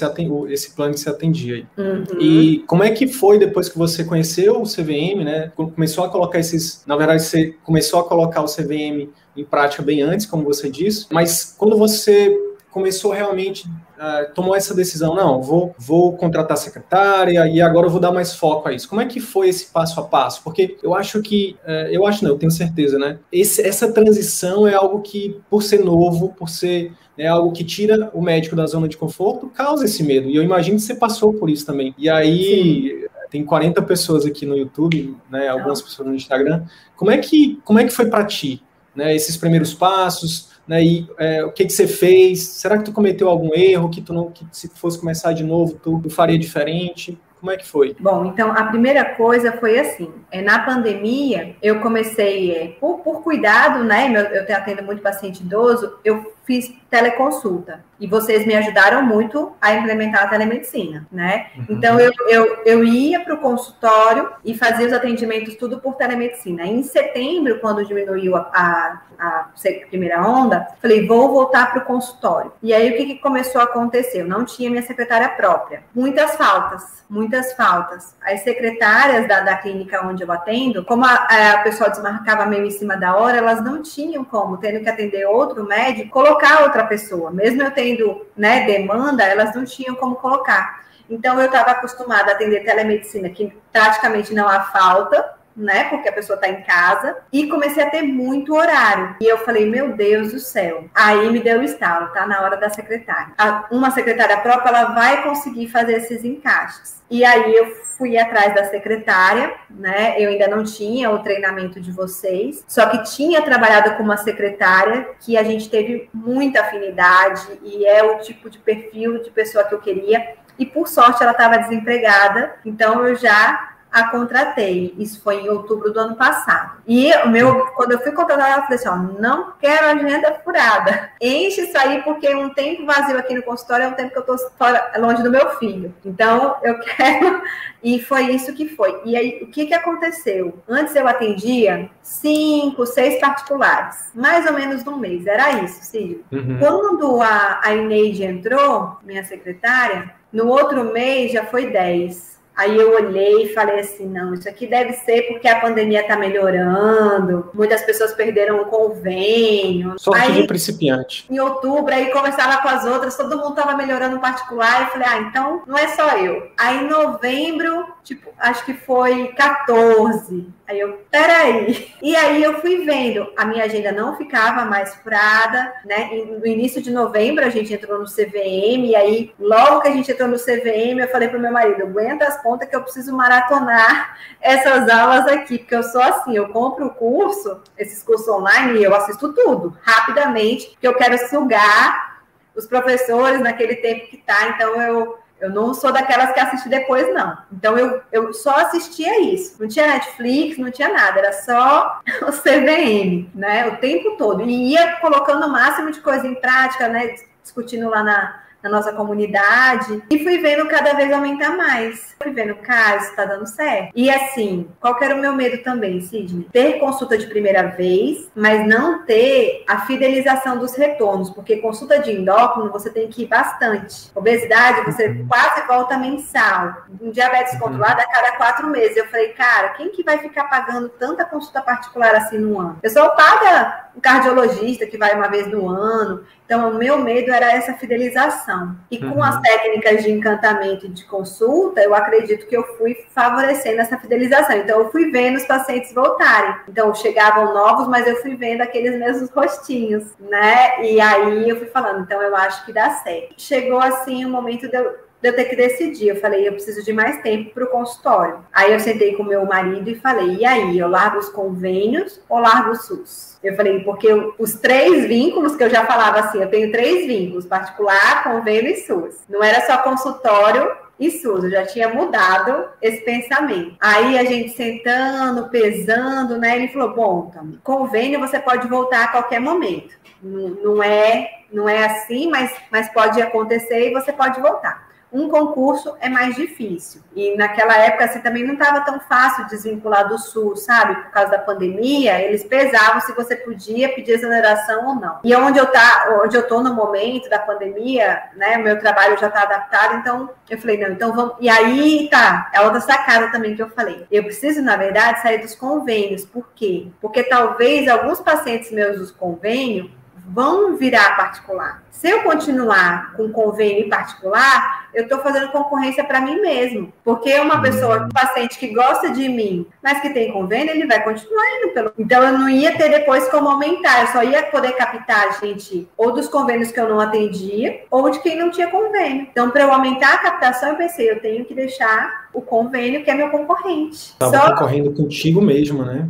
[0.53, 1.66] esse plano que você atendia aí.
[1.77, 2.20] Uhum.
[2.20, 5.51] E como é que foi depois que você conheceu o CVM, né?
[5.57, 10.03] Começou a colocar esses, na verdade, você começou a colocar o CVM em prática bem
[10.03, 12.37] antes, como você disse, mas quando você
[12.71, 18.01] começou realmente, uh, tomou essa decisão, não, vou, vou contratar secretária e agora eu vou
[18.01, 18.89] dar mais foco a isso.
[18.89, 20.43] Como é que foi esse passo a passo?
[20.43, 23.19] Porque eu acho que, uh, eu acho não, eu tenho certeza, né?
[23.33, 28.11] Esse, essa transição é algo que, por ser novo, por ser é algo que tira
[28.15, 30.29] o médico da zona de conforto, causa esse medo.
[30.29, 31.95] E eu imagino que você passou por isso também.
[31.99, 33.09] E aí, Sim.
[33.31, 36.65] tem 40 pessoas aqui no YouTube, né, algumas pessoas no Instagram.
[36.97, 38.63] Como é que, como é que foi para ti,
[38.97, 40.50] né, esses primeiros passos?
[40.66, 40.83] Né?
[40.83, 42.46] E é, o que, que você fez?
[42.49, 45.75] Será que tu cometeu algum erro que tu não, que se fosse começar de novo,
[45.75, 47.18] tu, faria diferente?
[47.40, 47.96] Como é que foi?
[47.99, 53.23] Bom, então a primeira coisa foi assim: é, na pandemia, eu comecei, é, por, por
[53.23, 54.12] cuidado, né?
[54.14, 57.85] Eu, eu atendo muito paciente idoso, eu fiz teleconsulta.
[58.01, 61.47] E vocês me ajudaram muito a implementar a telemedicina, né?
[61.57, 61.65] Uhum.
[61.71, 66.65] Então, eu, eu, eu ia para o consultório e fazia os atendimentos tudo por telemedicina.
[66.65, 69.51] Em setembro, quando diminuiu a, a, a
[69.89, 72.53] primeira onda, falei, vou voltar para o consultório.
[72.63, 74.23] E aí, o que, que começou a acontecer?
[74.23, 75.85] Eu não tinha minha secretária própria.
[75.95, 78.17] Muitas faltas, muitas faltas.
[78.25, 82.71] As secretárias da, da clínica onde eu atendo, como a, a pessoa desmarcava meio em
[82.71, 86.87] cima da hora, elas não tinham como, tendo que atender outro médico, colocar colocar outra
[86.87, 87.31] pessoa.
[87.31, 90.81] Mesmo eu tendo né, demanda, elas não tinham como colocar.
[91.09, 95.85] Então, eu estava acostumada a atender telemedicina, que praticamente não há falta, né?
[95.85, 97.16] Porque a pessoa está em casa.
[97.33, 99.16] E comecei a ter muito horário.
[99.20, 100.85] E eu falei, meu Deus do céu.
[100.94, 103.35] Aí me deu o estalo, tá na hora da secretária.
[103.70, 107.01] Uma secretária própria, ela vai conseguir fazer esses encaixes.
[107.11, 110.14] E aí eu fui atrás da secretária, né?
[110.16, 115.09] Eu ainda não tinha o treinamento de vocês, só que tinha trabalhado com uma secretária
[115.20, 119.75] que a gente teve muita afinidade e é o tipo de perfil de pessoa que
[119.75, 120.35] eu queria.
[120.59, 124.94] E por sorte ela estava desempregada, então eu já a contratei.
[124.98, 126.81] Isso foi em outubro do ano passado.
[126.87, 131.11] E o meu, quando eu fui contratar, ela falou assim: ó, não quero agenda furada.
[131.20, 134.22] Enche isso aí, porque um tempo vazio aqui no consultório é um tempo que eu
[134.22, 135.94] tô fora, longe do meu filho.
[136.05, 137.42] Então, eu quero.
[137.83, 139.00] E foi isso que foi.
[139.05, 140.59] E aí, o que, que aconteceu?
[140.68, 145.26] Antes eu atendia cinco, seis particulares, mais ou menos no mês.
[145.26, 146.24] Era isso, Cílio.
[146.31, 146.59] Uhum.
[146.59, 152.39] Quando a, a Ineide entrou, minha secretária, no outro mês já foi dez.
[152.57, 156.17] Aí eu olhei e falei assim: não, isso aqui deve ser porque a pandemia está
[156.17, 159.99] melhorando, muitas pessoas perderam o convênio.
[159.99, 161.27] Sorte aí, de principiante.
[161.31, 164.83] Em outubro, aí conversava com as outras, todo mundo estava melhorando o particular.
[164.83, 166.51] E falei: ah, então não é só eu.
[166.59, 170.47] Aí em novembro, tipo, acho que foi 14.
[170.71, 171.89] Aí eu, peraí.
[172.01, 176.11] E aí eu fui vendo, a minha agenda não ficava mais furada, né?
[176.39, 180.13] No início de novembro a gente entrou no CVM, e aí logo que a gente
[180.13, 184.19] entrou no CVM, eu falei pro meu marido, aguenta as pontas que eu preciso maratonar
[184.41, 188.83] essas aulas aqui, porque eu sou assim, eu compro o curso, esses cursos online, e
[188.83, 192.23] eu assisto tudo, rapidamente, porque eu quero sugar
[192.57, 197.15] os professores naquele tempo que tá, então eu eu não sou daquelas que assiste depois,
[197.15, 197.35] não.
[197.51, 199.57] Então eu, eu só assistia isso.
[199.59, 203.67] Não tinha Netflix, não tinha nada, era só o CVM, né?
[203.69, 204.43] O tempo todo.
[204.43, 207.15] E ia colocando o máximo de coisa em prática, né?
[207.43, 212.14] Discutindo lá na, na nossa comunidade e fui vendo cada vez aumentar mais.
[212.23, 213.92] Fui vendo, cara, isso tá dando certo.
[213.94, 216.46] E assim, qual que era o meu medo também, Sidney?
[216.53, 222.12] Ter consulta de primeira vez, mas não ter a fidelização dos retornos, porque consulta de
[222.12, 224.11] endócrino você tem que ir bastante.
[224.14, 225.27] Obesidade, você uhum.
[225.27, 226.85] quase volta mensal.
[227.01, 227.61] Um diabetes uhum.
[227.61, 228.96] controlado a cada quatro meses.
[228.96, 232.79] Eu falei, cara, quem que vai ficar pagando tanta consulta particular assim no ano?
[232.83, 236.25] Eu só paga um cardiologista que vai uma vez no ano.
[236.51, 238.77] Então, o meu medo era essa fidelização.
[238.91, 239.23] E com uhum.
[239.23, 244.57] as técnicas de encantamento e de consulta, eu acredito que eu fui favorecendo essa fidelização.
[244.57, 246.57] Então, eu fui vendo os pacientes voltarem.
[246.69, 250.83] Então, chegavam novos, mas eu fui vendo aqueles mesmos rostinhos, né?
[250.83, 253.35] E aí eu fui falando, então eu acho que dá certo.
[253.39, 256.09] Chegou assim o momento de eu eu ter que decidir.
[256.09, 258.45] Eu falei, eu preciso de mais tempo para o consultório.
[258.53, 262.39] Aí eu sentei com meu marido e falei, e aí, eu largo os convênios ou
[262.39, 263.39] largo o SUS?
[263.43, 267.07] Eu falei, porque eu, os três vínculos que eu já falava assim, eu tenho três
[267.07, 269.17] vínculos, particular, convênio e SUS.
[269.29, 273.75] Não era só consultório e SUS, eu já tinha mudado esse pensamento.
[273.81, 276.57] Aí a gente sentando, pesando, né?
[276.57, 279.99] Ele falou: bom, então, convênio você pode voltar a qualquer momento.
[280.23, 285.96] Não é, não é assim, mas, mas pode acontecer e você pode voltar um concurso
[286.01, 287.03] é mais difícil.
[287.14, 290.94] E naquela época, assim, também não estava tão fácil desvincular do Sul, sabe?
[290.94, 295.18] Por causa da pandemia, eles pesavam se você podia pedir exoneração ou não.
[295.25, 298.57] E onde eu tá, onde eu tô no momento da pandemia, né?
[298.59, 301.35] Meu trabalho já está adaptado, então eu falei, não, então vamos.
[301.40, 304.07] E aí tá, é outra sacada também que eu falei.
[304.11, 306.25] Eu preciso, na verdade, sair dos convênios.
[306.25, 306.88] Por quê?
[307.01, 309.90] Porque talvez alguns pacientes meus dos convênios
[310.33, 311.83] vão virar particular.
[311.90, 316.92] Se eu continuar com convênio particular, eu estou fazendo concorrência para mim mesmo.
[317.05, 321.03] Porque uma pessoa, um paciente que gosta de mim, mas que tem convênio, ele vai
[321.03, 321.92] continuar indo pelo.
[321.98, 326.12] Então eu não ia ter depois como aumentar, eu só ia poder captar gente ou
[326.12, 329.26] dos convênios que eu não atendia, ou de quem não tinha convênio.
[329.31, 333.11] Então, para eu aumentar a captação, eu pensei, eu tenho que deixar o convênio, que
[333.11, 333.96] é meu concorrente.
[333.96, 334.50] Estava só...
[334.50, 336.09] concorrendo contigo mesmo, né?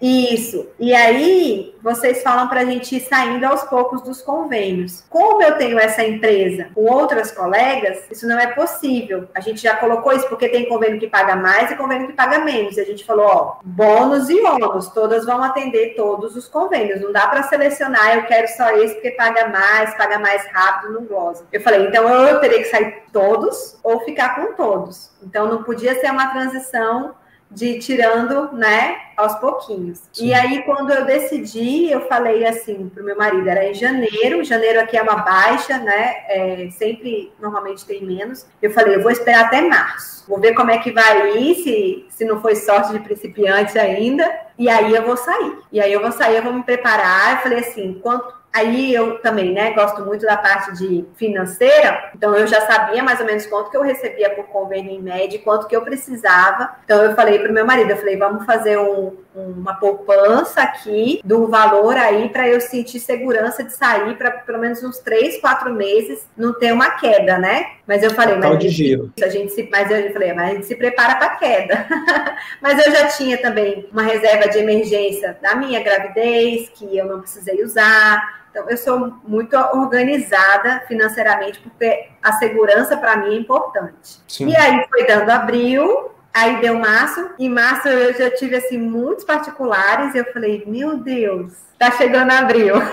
[0.00, 0.66] Isso.
[0.78, 5.04] E aí, vocês falam para a gente ir saindo aos poucos dos convênios.
[5.10, 9.28] Como eu tenho essa empresa com outras colegas, isso não é possível.
[9.34, 12.38] A gente já colocou isso porque tem convênio que paga mais e convênio que paga
[12.38, 12.76] menos.
[12.76, 17.00] E a gente falou, ó, bônus e ônus, todas vão atender todos os convênios.
[17.00, 21.04] Não dá para selecionar, eu quero só esse porque paga mais, paga mais rápido, não
[21.04, 21.44] glosa.
[21.52, 25.10] Eu falei, então eu teria que sair todos ou ficar com todos.
[25.20, 27.16] Então não podia ser uma transição
[27.50, 30.00] de ir tirando, né, aos pouquinhos.
[30.12, 30.28] Sim.
[30.28, 34.44] E aí, quando eu decidi, eu falei assim para o meu marido, era em janeiro,
[34.44, 38.46] janeiro aqui é uma baixa, né, é, sempre, normalmente tem menos.
[38.62, 42.06] Eu falei, eu vou esperar até março, vou ver como é que vai ir, se,
[42.08, 45.58] se não foi sorte de principiante ainda, e aí eu vou sair.
[45.72, 49.18] E aí eu vou sair, eu vou me preparar, eu falei assim, quanto Aí eu
[49.20, 53.46] também, né, gosto muito da parte de financeira, então eu já sabia mais ou menos
[53.46, 56.74] quanto que eu recebia por convênio em média, quanto que eu precisava.
[56.84, 61.20] Então eu falei para o meu marido, eu falei, vamos fazer um, uma poupança aqui
[61.24, 65.72] do valor aí para eu sentir segurança de sair para pelo menos uns três, quatro
[65.72, 67.66] meses não ter uma queda, né?
[67.86, 69.12] Mas eu falei, mas de giro.
[69.22, 71.86] a gente se, mas eu falei, mas a gente se prepara para queda.
[72.60, 77.20] mas eu já tinha também uma reserva de emergência da minha gravidez que eu não
[77.20, 78.39] precisei usar.
[78.50, 84.20] Então, eu sou muito organizada financeiramente, porque a segurança para mim é importante.
[84.26, 84.48] Sim.
[84.48, 89.24] E aí foi dando abril, aí deu março, e março eu já tive assim muitos
[89.24, 92.74] particulares, e eu falei, meu Deus, tá chegando abril.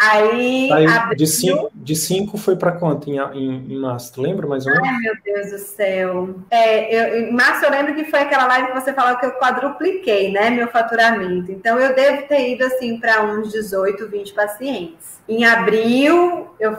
[0.00, 1.16] Aí, Aí abriu...
[1.18, 4.12] de, cinco, de cinco foi para quanto em, em, em, março?
[4.12, 4.88] Tu lembra mais ou menos?
[4.88, 6.36] Ai, meu Deus do céu.
[6.52, 9.32] É, eu, em março eu lembro que foi aquela live que você falou que eu
[9.32, 11.50] quadrupliquei, né, meu faturamento.
[11.50, 15.18] Então eu devo ter ido assim para uns 18, 20 pacientes.
[15.28, 16.78] Em abril eu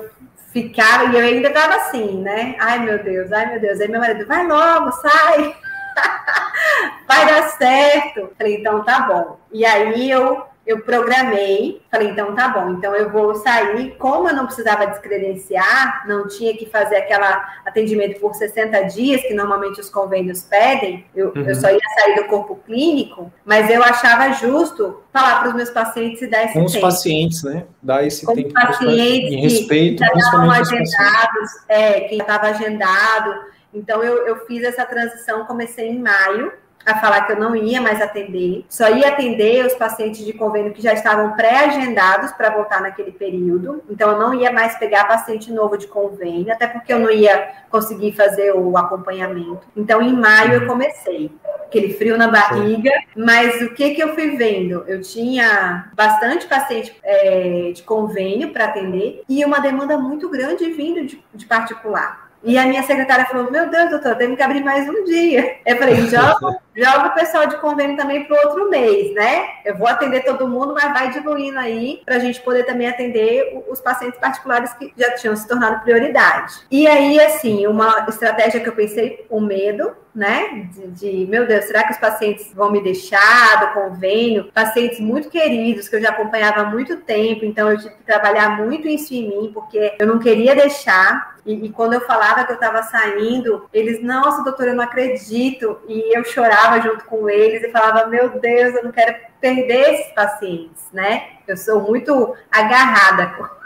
[0.51, 2.55] ficava e eu ainda estava assim, né?
[2.59, 3.79] Ai, meu Deus, ai, meu Deus.
[3.79, 5.55] Aí meu marido, vai logo, sai.
[7.07, 8.31] vai dar certo.
[8.37, 9.39] Falei, então tá bom.
[9.51, 13.95] E aí eu eu programei, falei, então tá bom, então eu vou sair.
[13.97, 19.33] Como eu não precisava descredenciar, não tinha que fazer aquela atendimento por 60 dias, que
[19.33, 21.41] normalmente os convênios pedem, eu, uhum.
[21.41, 25.71] eu só ia sair do corpo clínico, mas eu achava justo falar para os meus
[25.71, 26.75] pacientes e dar esse Com tempo.
[26.75, 27.65] os pacientes, né?
[27.81, 28.53] Dar esse Com tempo.
[28.53, 33.33] pacientes em respeito, que já estavam agendados, é, que estava agendado.
[33.73, 36.53] Então eu, eu fiz essa transição, comecei em maio
[36.85, 40.73] a falar que eu não ia mais atender, só ia atender os pacientes de convênio
[40.73, 43.83] que já estavam pré-agendados para voltar naquele período.
[43.89, 47.49] Então, eu não ia mais pegar paciente novo de convênio, até porque eu não ia
[47.69, 49.61] conseguir fazer o acompanhamento.
[49.75, 51.31] Então, em maio eu comecei.
[51.65, 54.83] Aquele frio na barriga, mas o que que eu fui vendo?
[54.87, 61.05] Eu tinha bastante paciente é, de convênio para atender e uma demanda muito grande vindo
[61.05, 62.29] de, de particular.
[62.43, 65.57] E a minha secretária falou: Meu Deus, doutor, temos que abrir mais um dia.
[65.65, 69.49] Eu falei: joga, joga o pessoal de convênio também para o outro mês, né?
[69.65, 73.63] Eu vou atender todo mundo, mas vai diluindo aí para a gente poder também atender
[73.69, 76.53] os pacientes particulares que já tinham se tornado prioridade.
[76.71, 80.67] E aí, assim, uma estratégia que eu pensei: o medo, né?
[80.71, 84.51] De, de, meu Deus, será que os pacientes vão me deixar do convênio?
[84.53, 88.57] Pacientes muito queridos que eu já acompanhava há muito tempo, então eu tive que trabalhar
[88.57, 91.37] muito isso em mim, porque eu não queria deixar.
[91.45, 95.79] E, e quando eu falava que eu estava saindo, eles, nossa, doutora, eu não acredito.
[95.87, 100.13] E eu chorava junto com eles e falava, meu Deus, eu não quero perder esses
[100.13, 101.39] pacientes, né?
[101.49, 103.33] Eu sou muito agarrada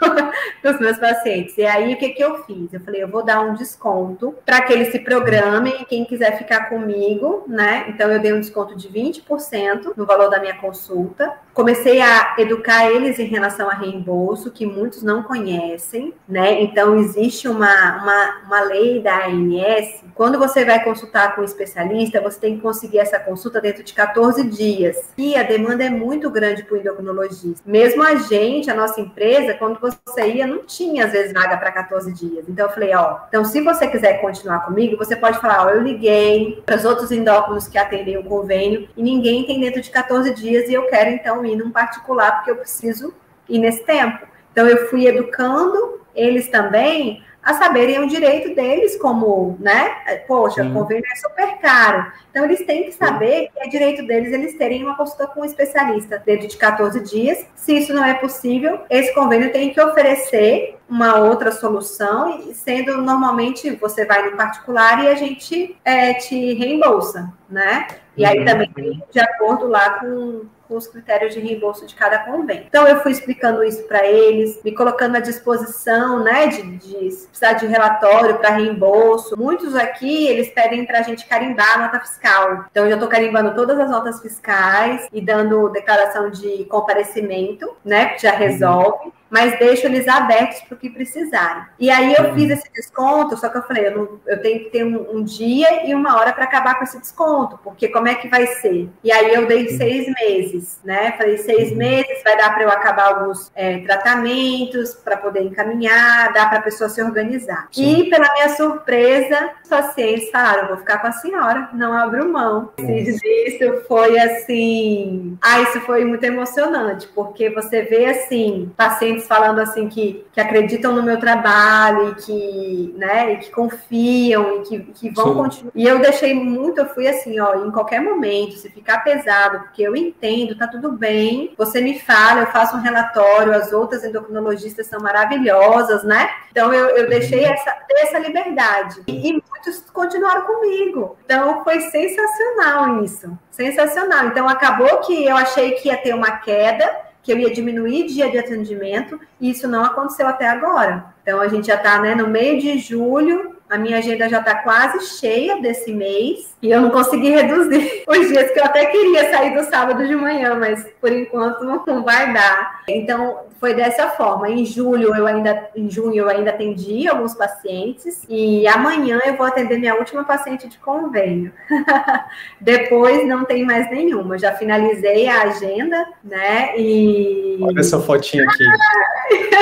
[0.62, 1.58] com, os meus pacientes.
[1.58, 2.72] E aí, o que, que eu fiz?
[2.72, 6.70] Eu falei, eu vou dar um desconto para que eles se programem, quem quiser ficar
[6.70, 7.84] comigo, né?
[7.88, 11.34] Então, eu dei um desconto de 20% no valor da minha consulta.
[11.52, 16.62] Comecei a educar eles em relação a reembolso, que muitos não conhecem, né?
[16.62, 20.02] Então, existe uma, uma, uma lei da ANS.
[20.14, 23.92] Quando você vai consultar com um especialista, você tem que conseguir essa consulta dentro de
[23.92, 25.12] 14 dias.
[25.18, 29.54] E a demanda é muito grande para o endocrinologista mesmo a gente, a nossa empresa,
[29.54, 32.44] quando você ia, não tinha às vezes vaga para 14 dias.
[32.48, 35.82] Então eu falei, ó, então se você quiser continuar comigo, você pode falar, ó, eu
[35.82, 40.32] liguei para os outros endócrinos que atendem o convênio e ninguém tem dentro de 14
[40.34, 43.14] dias e eu quero então ir num particular porque eu preciso
[43.48, 44.26] ir nesse tempo.
[44.52, 49.90] Então eu fui educando eles também a saberem o direito deles como, né?
[50.26, 50.70] Poxa, Sim.
[50.70, 52.10] o convênio é super caro.
[52.30, 55.44] Então, eles têm que saber que é direito deles eles terem uma consulta com um
[55.44, 57.46] especialista dentro de 14 dias.
[57.54, 63.70] Se isso não é possível, esse convênio tem que oferecer uma outra solução, sendo normalmente
[63.76, 67.86] você vai no particular e a gente é, te reembolsa, né?
[68.16, 68.44] E aí uhum.
[68.44, 70.42] também de acordo lá com
[70.74, 72.64] com os critérios de reembolso de cada convênio.
[72.66, 77.52] Então, eu fui explicando isso para eles, me colocando à disposição, né, de, de precisar
[77.52, 79.38] de relatório para reembolso.
[79.38, 82.66] Muitos aqui, eles pedem para a gente carimbar a nota fiscal.
[82.70, 88.06] Então, eu já estou carimbando todas as notas fiscais e dando declaração de comparecimento, né,
[88.06, 91.64] que já resolve mas deixo eles abertos para o que precisarem.
[91.78, 94.70] E aí eu fiz esse desconto, só que eu falei, eu, não, eu tenho que
[94.70, 98.14] ter um, um, dia e uma hora para acabar com esse desconto, porque como é
[98.14, 98.88] que vai ser?
[99.02, 101.12] E aí eu dei seis meses, né?
[101.12, 101.78] Falei, seis uhum.
[101.78, 106.62] meses vai dar para eu acabar alguns é, tratamentos, para poder encaminhar, dá para a
[106.62, 107.68] pessoa se organizar.
[107.72, 108.00] Sim.
[108.00, 112.72] E pela minha surpresa, os pacientes falaram, vou ficar com a senhora, não abro mão.
[112.78, 119.60] Isso foi assim, ah, isso foi muito emocionante, porque você vê assim, pacientes pacientes falando
[119.60, 124.80] assim que, que acreditam no meu trabalho e que, né, e que confiam e que,
[124.80, 125.34] que vão Sim.
[125.34, 125.72] continuar.
[125.74, 129.82] E eu deixei muito, eu fui assim, ó, em qualquer momento, se ficar pesado, porque
[129.82, 134.86] eu entendo, tá tudo bem, você me fala, eu faço um relatório, as outras endocrinologistas
[134.86, 136.28] são maravilhosas, né?
[136.50, 137.52] Então eu, eu deixei uhum.
[137.52, 139.02] essa, essa liberdade.
[139.06, 141.16] E, e muitos continuaram comigo.
[141.24, 143.36] Então foi sensacional isso.
[143.50, 144.26] Sensacional.
[144.26, 148.30] Então acabou que eu achei que ia ter uma queda, que eu ia diminuir dia
[148.30, 151.06] de atendimento, e isso não aconteceu até agora.
[151.22, 154.54] Então a gente já está né, no meio de julho, a minha agenda já está
[154.62, 159.30] quase cheia desse mês e eu não consegui reduzir os dias que eu até queria
[159.30, 162.82] sair do sábado de manhã, mas por enquanto não vai dar.
[162.88, 164.48] Então foi dessa forma.
[164.48, 169.46] Em julho eu ainda, em junho eu ainda atendi alguns pacientes e amanhã eu vou
[169.46, 171.52] atender minha última paciente de convênio.
[172.60, 174.38] Depois não tem mais nenhuma.
[174.38, 176.78] Já finalizei a agenda, né?
[176.78, 178.64] E olha essa fotinha aqui.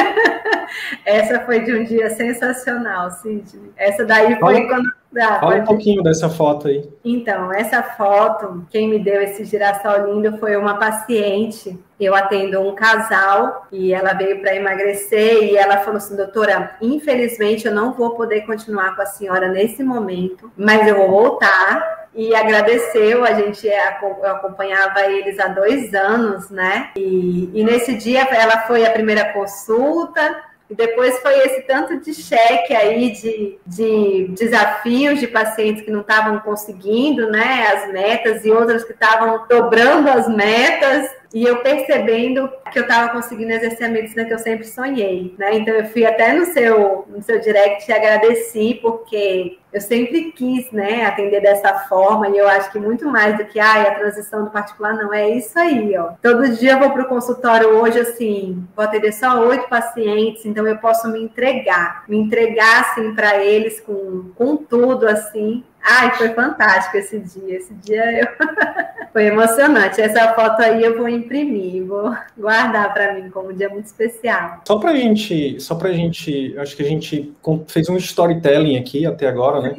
[1.07, 3.71] essa foi de um dia sensacional, Sidney.
[3.77, 4.93] Essa daí foi Fala, quando.
[5.19, 6.89] Ah, Fala um pouquinho dessa foto aí.
[7.05, 11.79] Então, essa foto, quem me deu esse girassol lindo foi uma paciente.
[12.01, 17.67] Eu atendo um casal e ela veio para emagrecer e ela falou assim, doutora, infelizmente
[17.67, 22.35] eu não vou poder continuar com a senhora nesse momento, mas eu vou voltar e
[22.35, 23.25] agradeceu.
[23.25, 26.91] A gente eu acompanhava eles há dois anos, né?
[26.97, 30.43] E, e nesse dia ela foi a primeira consulta.
[30.73, 36.01] E depois foi esse tanto de cheque aí de, de desafios de pacientes que não
[36.01, 42.51] estavam conseguindo né, as metas e outras que estavam dobrando as metas e eu percebendo
[42.71, 45.57] que eu estava conseguindo exercer a medicina que eu sempre sonhei, né?
[45.57, 50.71] Então eu fui até no seu no seu direct e agradeci porque eu sempre quis,
[50.71, 54.45] né, atender dessa forma e eu acho que muito mais do que ah, a transição
[54.45, 56.11] do particular não é isso aí, ó.
[56.21, 60.67] Todo dia eu vou para o consultório hoje assim, vou atender só oito pacientes, então
[60.67, 66.29] eu posso me entregar, me entregar assim para eles com com tudo assim Ai, foi
[66.31, 67.57] fantástico esse dia.
[67.57, 68.29] Esse dia eu...
[69.13, 70.01] foi emocionante.
[70.01, 74.63] Essa foto aí eu vou imprimir, vou guardar para mim como um dia muito especial.
[74.67, 77.35] Só para gente, só para gente, acho que a gente
[77.69, 79.77] fez um storytelling aqui até agora, né?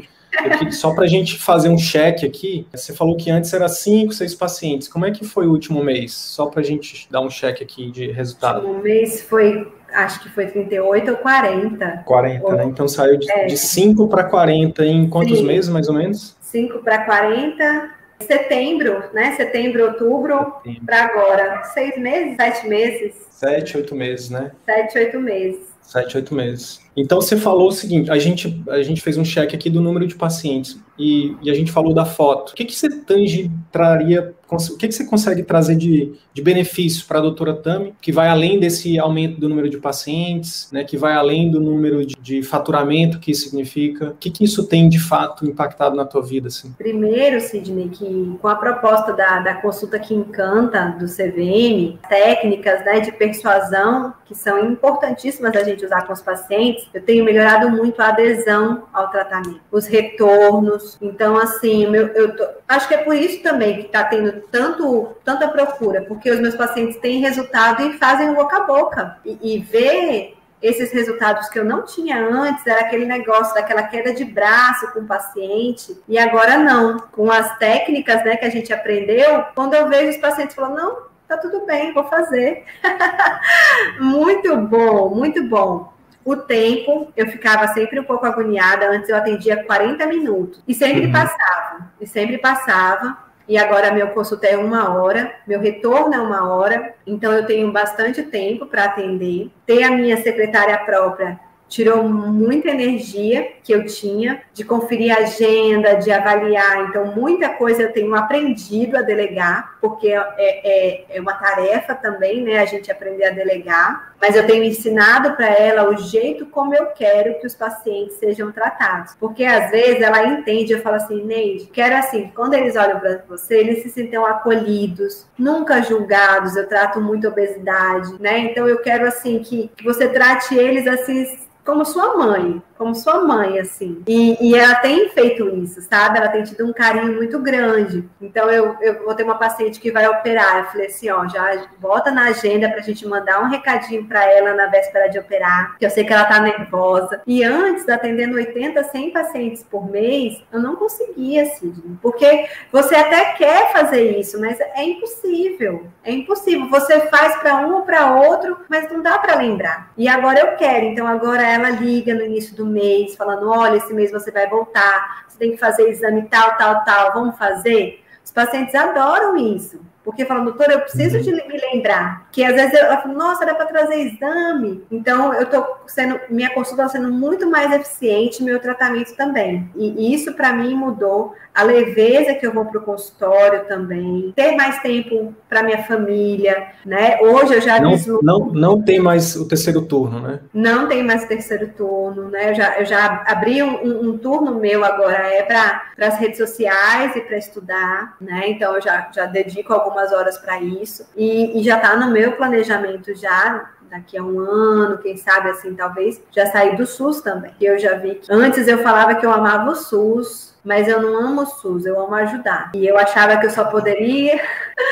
[0.72, 4.34] Só para a gente fazer um check aqui, você falou que antes era cinco, seis
[4.34, 4.88] pacientes.
[4.88, 6.14] Como é que foi o último mês?
[6.14, 8.64] Só para a gente dar um check aqui de resultado.
[8.64, 12.04] O último mês foi acho que foi 38 ou 40.
[12.06, 12.56] 40, ou...
[12.56, 12.66] né?
[12.66, 13.46] Então saiu de, é.
[13.46, 15.46] de 5 para 40 em quantos Sim.
[15.46, 16.36] meses, mais ou menos?
[16.42, 18.04] 5 para 40.
[18.22, 19.36] Setembro, né?
[19.36, 21.64] Setembro, outubro, para agora.
[21.74, 23.14] Seis meses, sete meses?
[23.30, 24.52] Sete, oito meses, né?
[24.66, 25.60] Sete, oito meses.
[25.82, 26.83] Sete, oito meses.
[26.96, 30.08] Então você falou o seguinte: a gente, a gente fez um check aqui do número
[30.08, 32.52] de pacientes e, e a gente falou da foto.
[32.52, 37.06] O que, que você tange traria, o que, que você consegue trazer de, de benefício
[37.08, 40.96] para a doutora Tami, que vai além desse aumento do número de pacientes, né, que
[40.96, 44.10] vai além do número de, de faturamento que isso significa?
[44.10, 46.48] O que, que isso tem de fato impactado na tua vida?
[46.48, 46.72] Assim?
[46.78, 53.00] Primeiro, Sidney, que com a proposta da, da consulta que encanta do CVM, técnicas né,
[53.00, 58.02] de persuasão que são importantíssimas a gente usar com os pacientes eu tenho melhorado muito
[58.02, 60.98] a adesão ao tratamento, os retornos.
[61.02, 65.16] Então, assim, eu, eu tô, acho que é por isso também que está tendo tanto,
[65.24, 69.18] tanta procura, porque os meus pacientes têm resultado e fazem o boca a boca.
[69.26, 74.14] E, e ver esses resultados que eu não tinha antes, era aquele negócio daquela queda
[74.14, 77.00] de braço com o paciente, e agora não.
[77.12, 80.98] Com as técnicas né, que a gente aprendeu, quando eu vejo os pacientes falando, não,
[81.28, 82.64] tá tudo bem, vou fazer.
[84.00, 85.93] muito bom, muito bom
[86.26, 88.90] o tempo, eu ficava sempre um pouco agoniada.
[88.90, 90.62] Antes eu atendia 40 minutos.
[90.68, 91.12] E sempre uhum.
[91.12, 91.92] passava.
[92.00, 93.18] E sempre passava.
[93.48, 96.96] E agora meu consulta é uma hora, meu retorno é uma hora.
[97.06, 99.52] Então eu tenho bastante tempo para atender.
[99.66, 101.40] Ter a minha secretária própria
[101.74, 106.88] tirou muita energia que eu tinha de conferir a agenda, de avaliar.
[106.88, 112.44] Então, muita coisa eu tenho aprendido a delegar, porque é, é, é uma tarefa também,
[112.44, 112.60] né?
[112.60, 114.13] A gente aprender a delegar.
[114.24, 118.54] Mas eu tenho ensinado para ela o jeito como eu quero que os pacientes sejam
[118.54, 119.14] tratados.
[119.20, 123.22] Porque às vezes ela entende, eu falo assim, Neide, quero assim, quando eles olham para
[123.28, 126.56] você, eles se sentem acolhidos, nunca julgados.
[126.56, 128.40] Eu trato muito obesidade, né?
[128.40, 133.22] Então eu quero assim que, que você trate eles assim como sua mãe, como sua
[133.22, 134.04] mãe, assim.
[134.06, 136.18] E, e ela tem feito isso, sabe?
[136.18, 138.04] Ela tem tido um carinho muito grande.
[138.22, 140.58] Então, eu, eu vou ter uma paciente que vai operar.
[140.58, 144.54] Eu falei assim, ó, já bota na agenda pra gente mandar um recadinho pra ela
[144.54, 147.22] na véspera de operar, que eu sei que ela tá nervosa.
[147.26, 151.98] E antes, atendendo 80, 100 pacientes por mês, eu não conseguia, Sidney.
[152.02, 155.88] Porque você até quer fazer isso, mas é impossível.
[156.04, 156.68] É impossível.
[156.70, 159.94] Você faz para um ou para outro, mas não dá para lembrar.
[159.98, 160.88] E agora eu quero.
[160.88, 165.26] Então, agora ela liga no início do mês, falando: olha, esse mês você vai voltar,
[165.28, 168.04] você tem que fazer exame tal, tal, tal, vamos fazer?
[168.26, 169.80] Os pacientes adoram isso.
[170.04, 172.28] Porque falam, doutora, eu preciso de me lembrar.
[172.32, 174.84] Que às vezes eu falo, nossa, era para trazer exame.
[174.92, 179.70] Então, eu tô sendo, minha consulta está sendo muito mais eficiente, meu tratamento também.
[179.76, 184.56] E isso, para mim, mudou a leveza que eu vou para o consultório também, ter
[184.56, 187.20] mais tempo para minha família, né?
[187.22, 190.40] Hoje eu já não, não, não tem mais o terceiro turno, né?
[190.52, 192.50] Não tem mais o terceiro turno, né?
[192.50, 197.16] Eu já, eu já abri um, um turno meu agora é para as redes sociais
[197.16, 198.46] e para estudar, né?
[198.48, 202.34] Então eu já, já dedico algumas horas para isso e, e já está no meu
[202.34, 207.54] planejamento já daqui a um ano, quem sabe assim, talvez já sair do SUS também.
[207.62, 211.16] Eu já vi que antes eu falava que eu amava o SUS, mas eu não
[211.18, 212.72] amo o SUS, eu amo ajudar.
[212.76, 214.40] E eu achava que eu só poderia.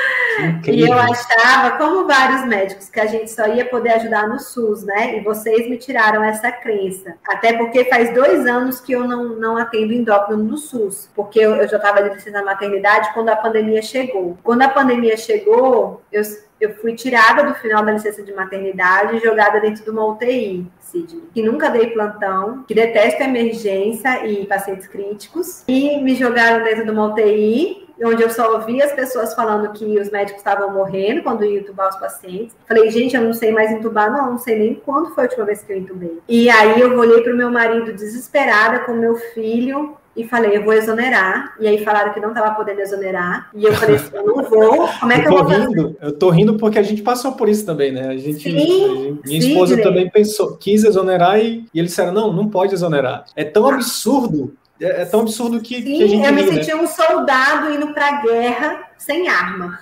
[0.67, 4.83] e eu achava, como vários médicos, que a gente só ia poder ajudar no SUS,
[4.83, 5.17] né?
[5.17, 7.15] E vocês me tiraram essa crença.
[7.27, 11.55] Até porque faz dois anos que eu não, não atendo endócrino no SUS, porque eu,
[11.55, 14.37] eu já estava de licença na maternidade quando a pandemia chegou.
[14.43, 16.23] Quando a pandemia chegou, eu
[16.65, 20.65] eu fui tirada do final da licença de maternidade e jogada dentro de uma UTI,
[20.79, 26.85] Sidney, que nunca dei plantão, que detesto emergência e pacientes críticos, e me jogaram dentro
[26.85, 31.21] de uma UTI onde eu só ouvi as pessoas falando que os médicos estavam morrendo
[31.21, 32.55] quando iam entubar os pacientes.
[32.67, 35.45] Falei, gente, eu não sei mais entubar, não, não sei nem quando foi a última
[35.45, 36.19] vez que eu entubei.
[36.27, 40.63] E aí eu olhei para o meu marido desesperada com meu filho e falei, eu
[40.63, 41.55] vou exonerar.
[41.59, 43.49] E aí falaram que não estava podendo exonerar.
[43.53, 44.87] E eu falei assim, eu não vou.
[44.99, 47.47] Como é que eu, eu vou rindo, Eu tô rindo porque a gente passou por
[47.47, 48.09] isso também, né?
[48.09, 51.91] A gente, sim, a gente minha sim, esposa também pensou, quis exonerar e, e eles
[51.91, 53.25] disseram, não, não pode exonerar.
[53.35, 56.53] É tão absurdo, é, é tão absurdo que, Sim, que a gente eu me né?
[56.53, 59.79] senti um soldado indo para a guerra sem arma.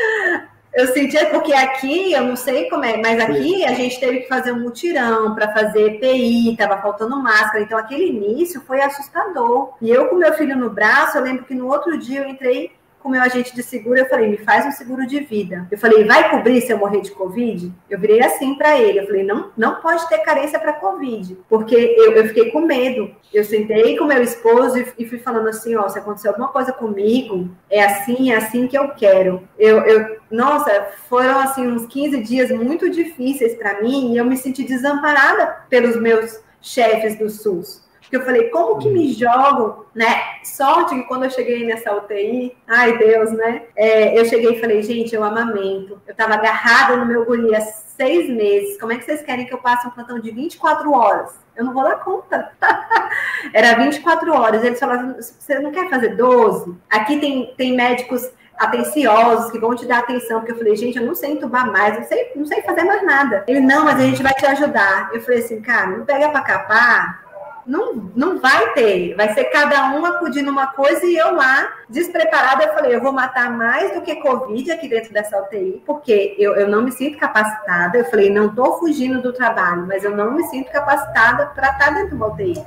[0.77, 4.27] Eu sentia, porque aqui, eu não sei como é, mas aqui a gente teve que
[4.27, 9.73] fazer um mutirão para fazer EPI, tava faltando máscara, então aquele início foi assustador.
[9.81, 12.76] E eu com meu filho no braço, eu lembro que no outro dia eu entrei
[13.01, 15.67] com meu agente de seguro, eu falei, me faz um seguro de vida.
[15.71, 17.71] Eu falei, vai cobrir se eu morrer de Covid?
[17.89, 18.99] Eu virei assim para ele.
[18.99, 21.37] Eu falei, não, não pode ter carência para Covid.
[21.47, 23.15] Porque eu, eu fiquei com medo.
[23.33, 26.71] Eu sentei com meu esposo e, e, fui falando assim, ó, se acontecer alguma coisa
[26.71, 29.47] comigo, é assim, é assim que eu quero.
[29.57, 34.37] Eu, eu nossa, foram assim uns 15 dias muito difíceis para mim e eu me
[34.37, 37.86] senti desamparada pelos meus chefes do SUS.
[38.07, 40.39] Porque eu falei, como que me jogam, né?
[40.41, 43.63] Sorte que quando eu cheguei nessa UTI, ai Deus, né?
[43.75, 46.01] É, eu cheguei e falei, gente, eu amamento.
[46.07, 48.79] Eu tava agarrada no meu guri há seis meses.
[48.79, 51.37] Como é que vocês querem que eu passe um plantão de 24 horas?
[51.53, 52.49] Eu não vou dar conta.
[53.53, 54.63] Era 24 horas.
[54.63, 56.75] Eles falaram, você não quer fazer 12?
[56.89, 61.05] Aqui tem, tem médicos atenciosos, que vão te dar atenção, porque eu falei, gente, eu
[61.05, 63.43] não sei entubar mais, não sei, não sei fazer mais nada.
[63.47, 65.09] Ele, não, mas a gente vai te ajudar.
[65.13, 67.26] Eu falei assim, cara, não pega para capar,
[67.67, 69.13] não, não vai ter.
[69.15, 73.11] Vai ser cada um acudindo uma coisa e eu lá, despreparada, eu falei, eu vou
[73.11, 77.17] matar mais do que Covid aqui dentro dessa UTI, porque eu, eu não me sinto
[77.17, 77.97] capacitada.
[77.97, 81.89] Eu falei, não estou fugindo do trabalho, mas eu não me sinto capacitada para estar
[81.91, 82.65] dentro de uma UTI.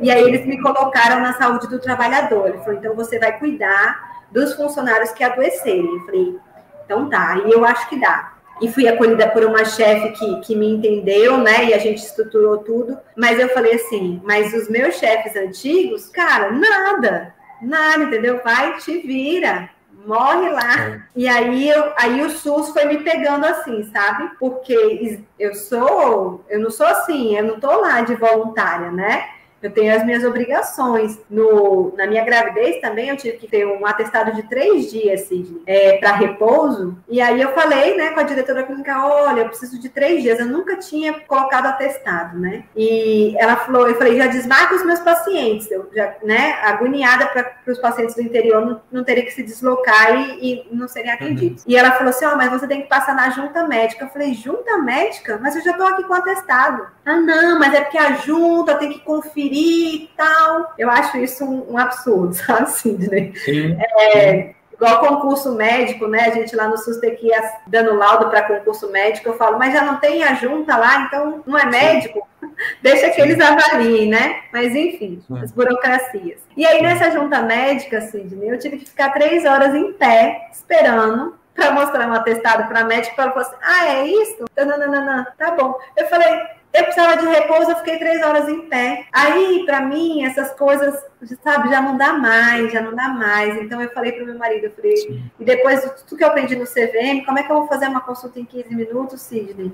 [0.00, 2.48] E aí eles me colocaram na saúde do trabalhador.
[2.48, 5.86] Ele falou, então você vai cuidar dos funcionários que adoecerem.
[5.86, 6.40] Eu falei,
[6.84, 10.56] então tá, e eu acho que dá e fui acolhida por uma chefe que, que
[10.56, 11.66] me entendeu, né?
[11.66, 12.98] E a gente estruturou tudo.
[13.16, 18.40] Mas eu falei assim: mas os meus chefes antigos, cara, nada, nada, entendeu?
[18.42, 19.70] Vai, te vira.
[20.06, 20.88] Morre lá.
[20.88, 21.00] É.
[21.16, 24.30] E aí, eu, aí o SUS foi me pegando assim, sabe?
[24.38, 29.28] Porque eu sou, eu não sou assim, eu não tô lá de voluntária, né?
[29.62, 31.18] Eu tenho as minhas obrigações.
[31.28, 35.62] No, na minha gravidez também eu tive que ter um atestado de três dias, Sidney,
[35.66, 36.96] é, para repouso.
[37.08, 40.38] E aí eu falei, né, com a diretora clínica, olha, eu preciso de três dias.
[40.38, 42.64] Eu nunca tinha colocado atestado, né?
[42.76, 45.70] E ela falou, eu falei, já desmarca os meus pacientes.
[45.70, 50.14] Eu já, né, agoniada para os pacientes do interior não, não teria que se deslocar
[50.14, 51.64] e, e não serem atendidos.
[51.64, 51.70] Uhum.
[51.70, 54.04] E ela falou assim, ó, oh, mas você tem que passar na junta médica.
[54.04, 55.38] Eu falei, junta médica?
[55.42, 56.86] Mas eu já tô aqui com atestado.
[57.04, 59.00] Ah, não, mas é porque a junta tem que
[59.46, 60.74] conferir e tal.
[60.78, 63.32] Eu acho isso um, um absurdo, sabe, Sidney?
[63.36, 63.76] Sim.
[63.80, 66.20] É, igual concurso médico, né?
[66.26, 69.28] A gente lá no SUS tem que ir dando laudo para concurso médico.
[69.28, 72.26] Eu falo, mas já não tem a junta lá, então não é médico?
[72.82, 74.40] Deixa que eles avaliem, né?
[74.52, 76.40] Mas enfim, as burocracias.
[76.56, 81.34] E aí, nessa junta médica, Sidney, eu tive que ficar três horas em pé, esperando
[81.54, 84.44] para mostrar um atestado para médico, para ela falar assim, ah, é isso?
[84.58, 85.74] Não, não, não, não, tá bom.
[85.96, 86.38] Eu falei,
[86.76, 89.06] eu precisava de repouso, eu fiquei três horas em pé.
[89.12, 90.94] Aí, para mim, essas coisas,
[91.42, 93.56] sabe, já não dá mais, já não dá mais.
[93.60, 95.30] Então, eu falei para meu marido, eu falei, Sim.
[95.40, 97.88] e depois de tudo que eu aprendi no CVM, como é que eu vou fazer
[97.88, 99.72] uma consulta em 15 minutos, Sidney?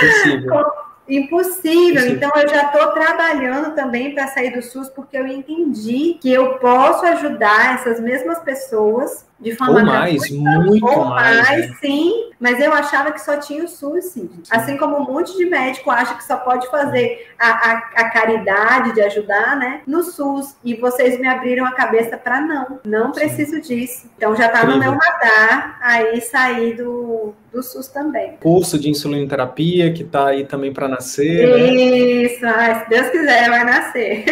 [0.00, 0.64] Possível.
[1.06, 2.06] Impossível.
[2.08, 6.58] Então, eu já estou trabalhando também para sair do SUS, porque eu entendi que eu
[6.58, 11.76] posso ajudar essas mesmas pessoas de forma ou mais, muito ou mais, mais né?
[11.80, 14.30] sim, mas eu achava que só tinha o SUS, sim.
[14.50, 18.94] Assim como um monte de médico acha que só pode fazer a, a, a caridade
[18.94, 20.54] de ajudar, né, no SUS.
[20.64, 24.08] E vocês me abriram a cabeça para não, não preciso disso.
[24.16, 28.34] Então já está no meu radar aí sair do, do SUS também.
[28.40, 31.48] Curso de insulinoterapia que está aí também para nascer.
[31.48, 31.68] Né?
[31.70, 32.82] Isso, né?
[32.82, 34.24] se Deus quiser, vai nascer.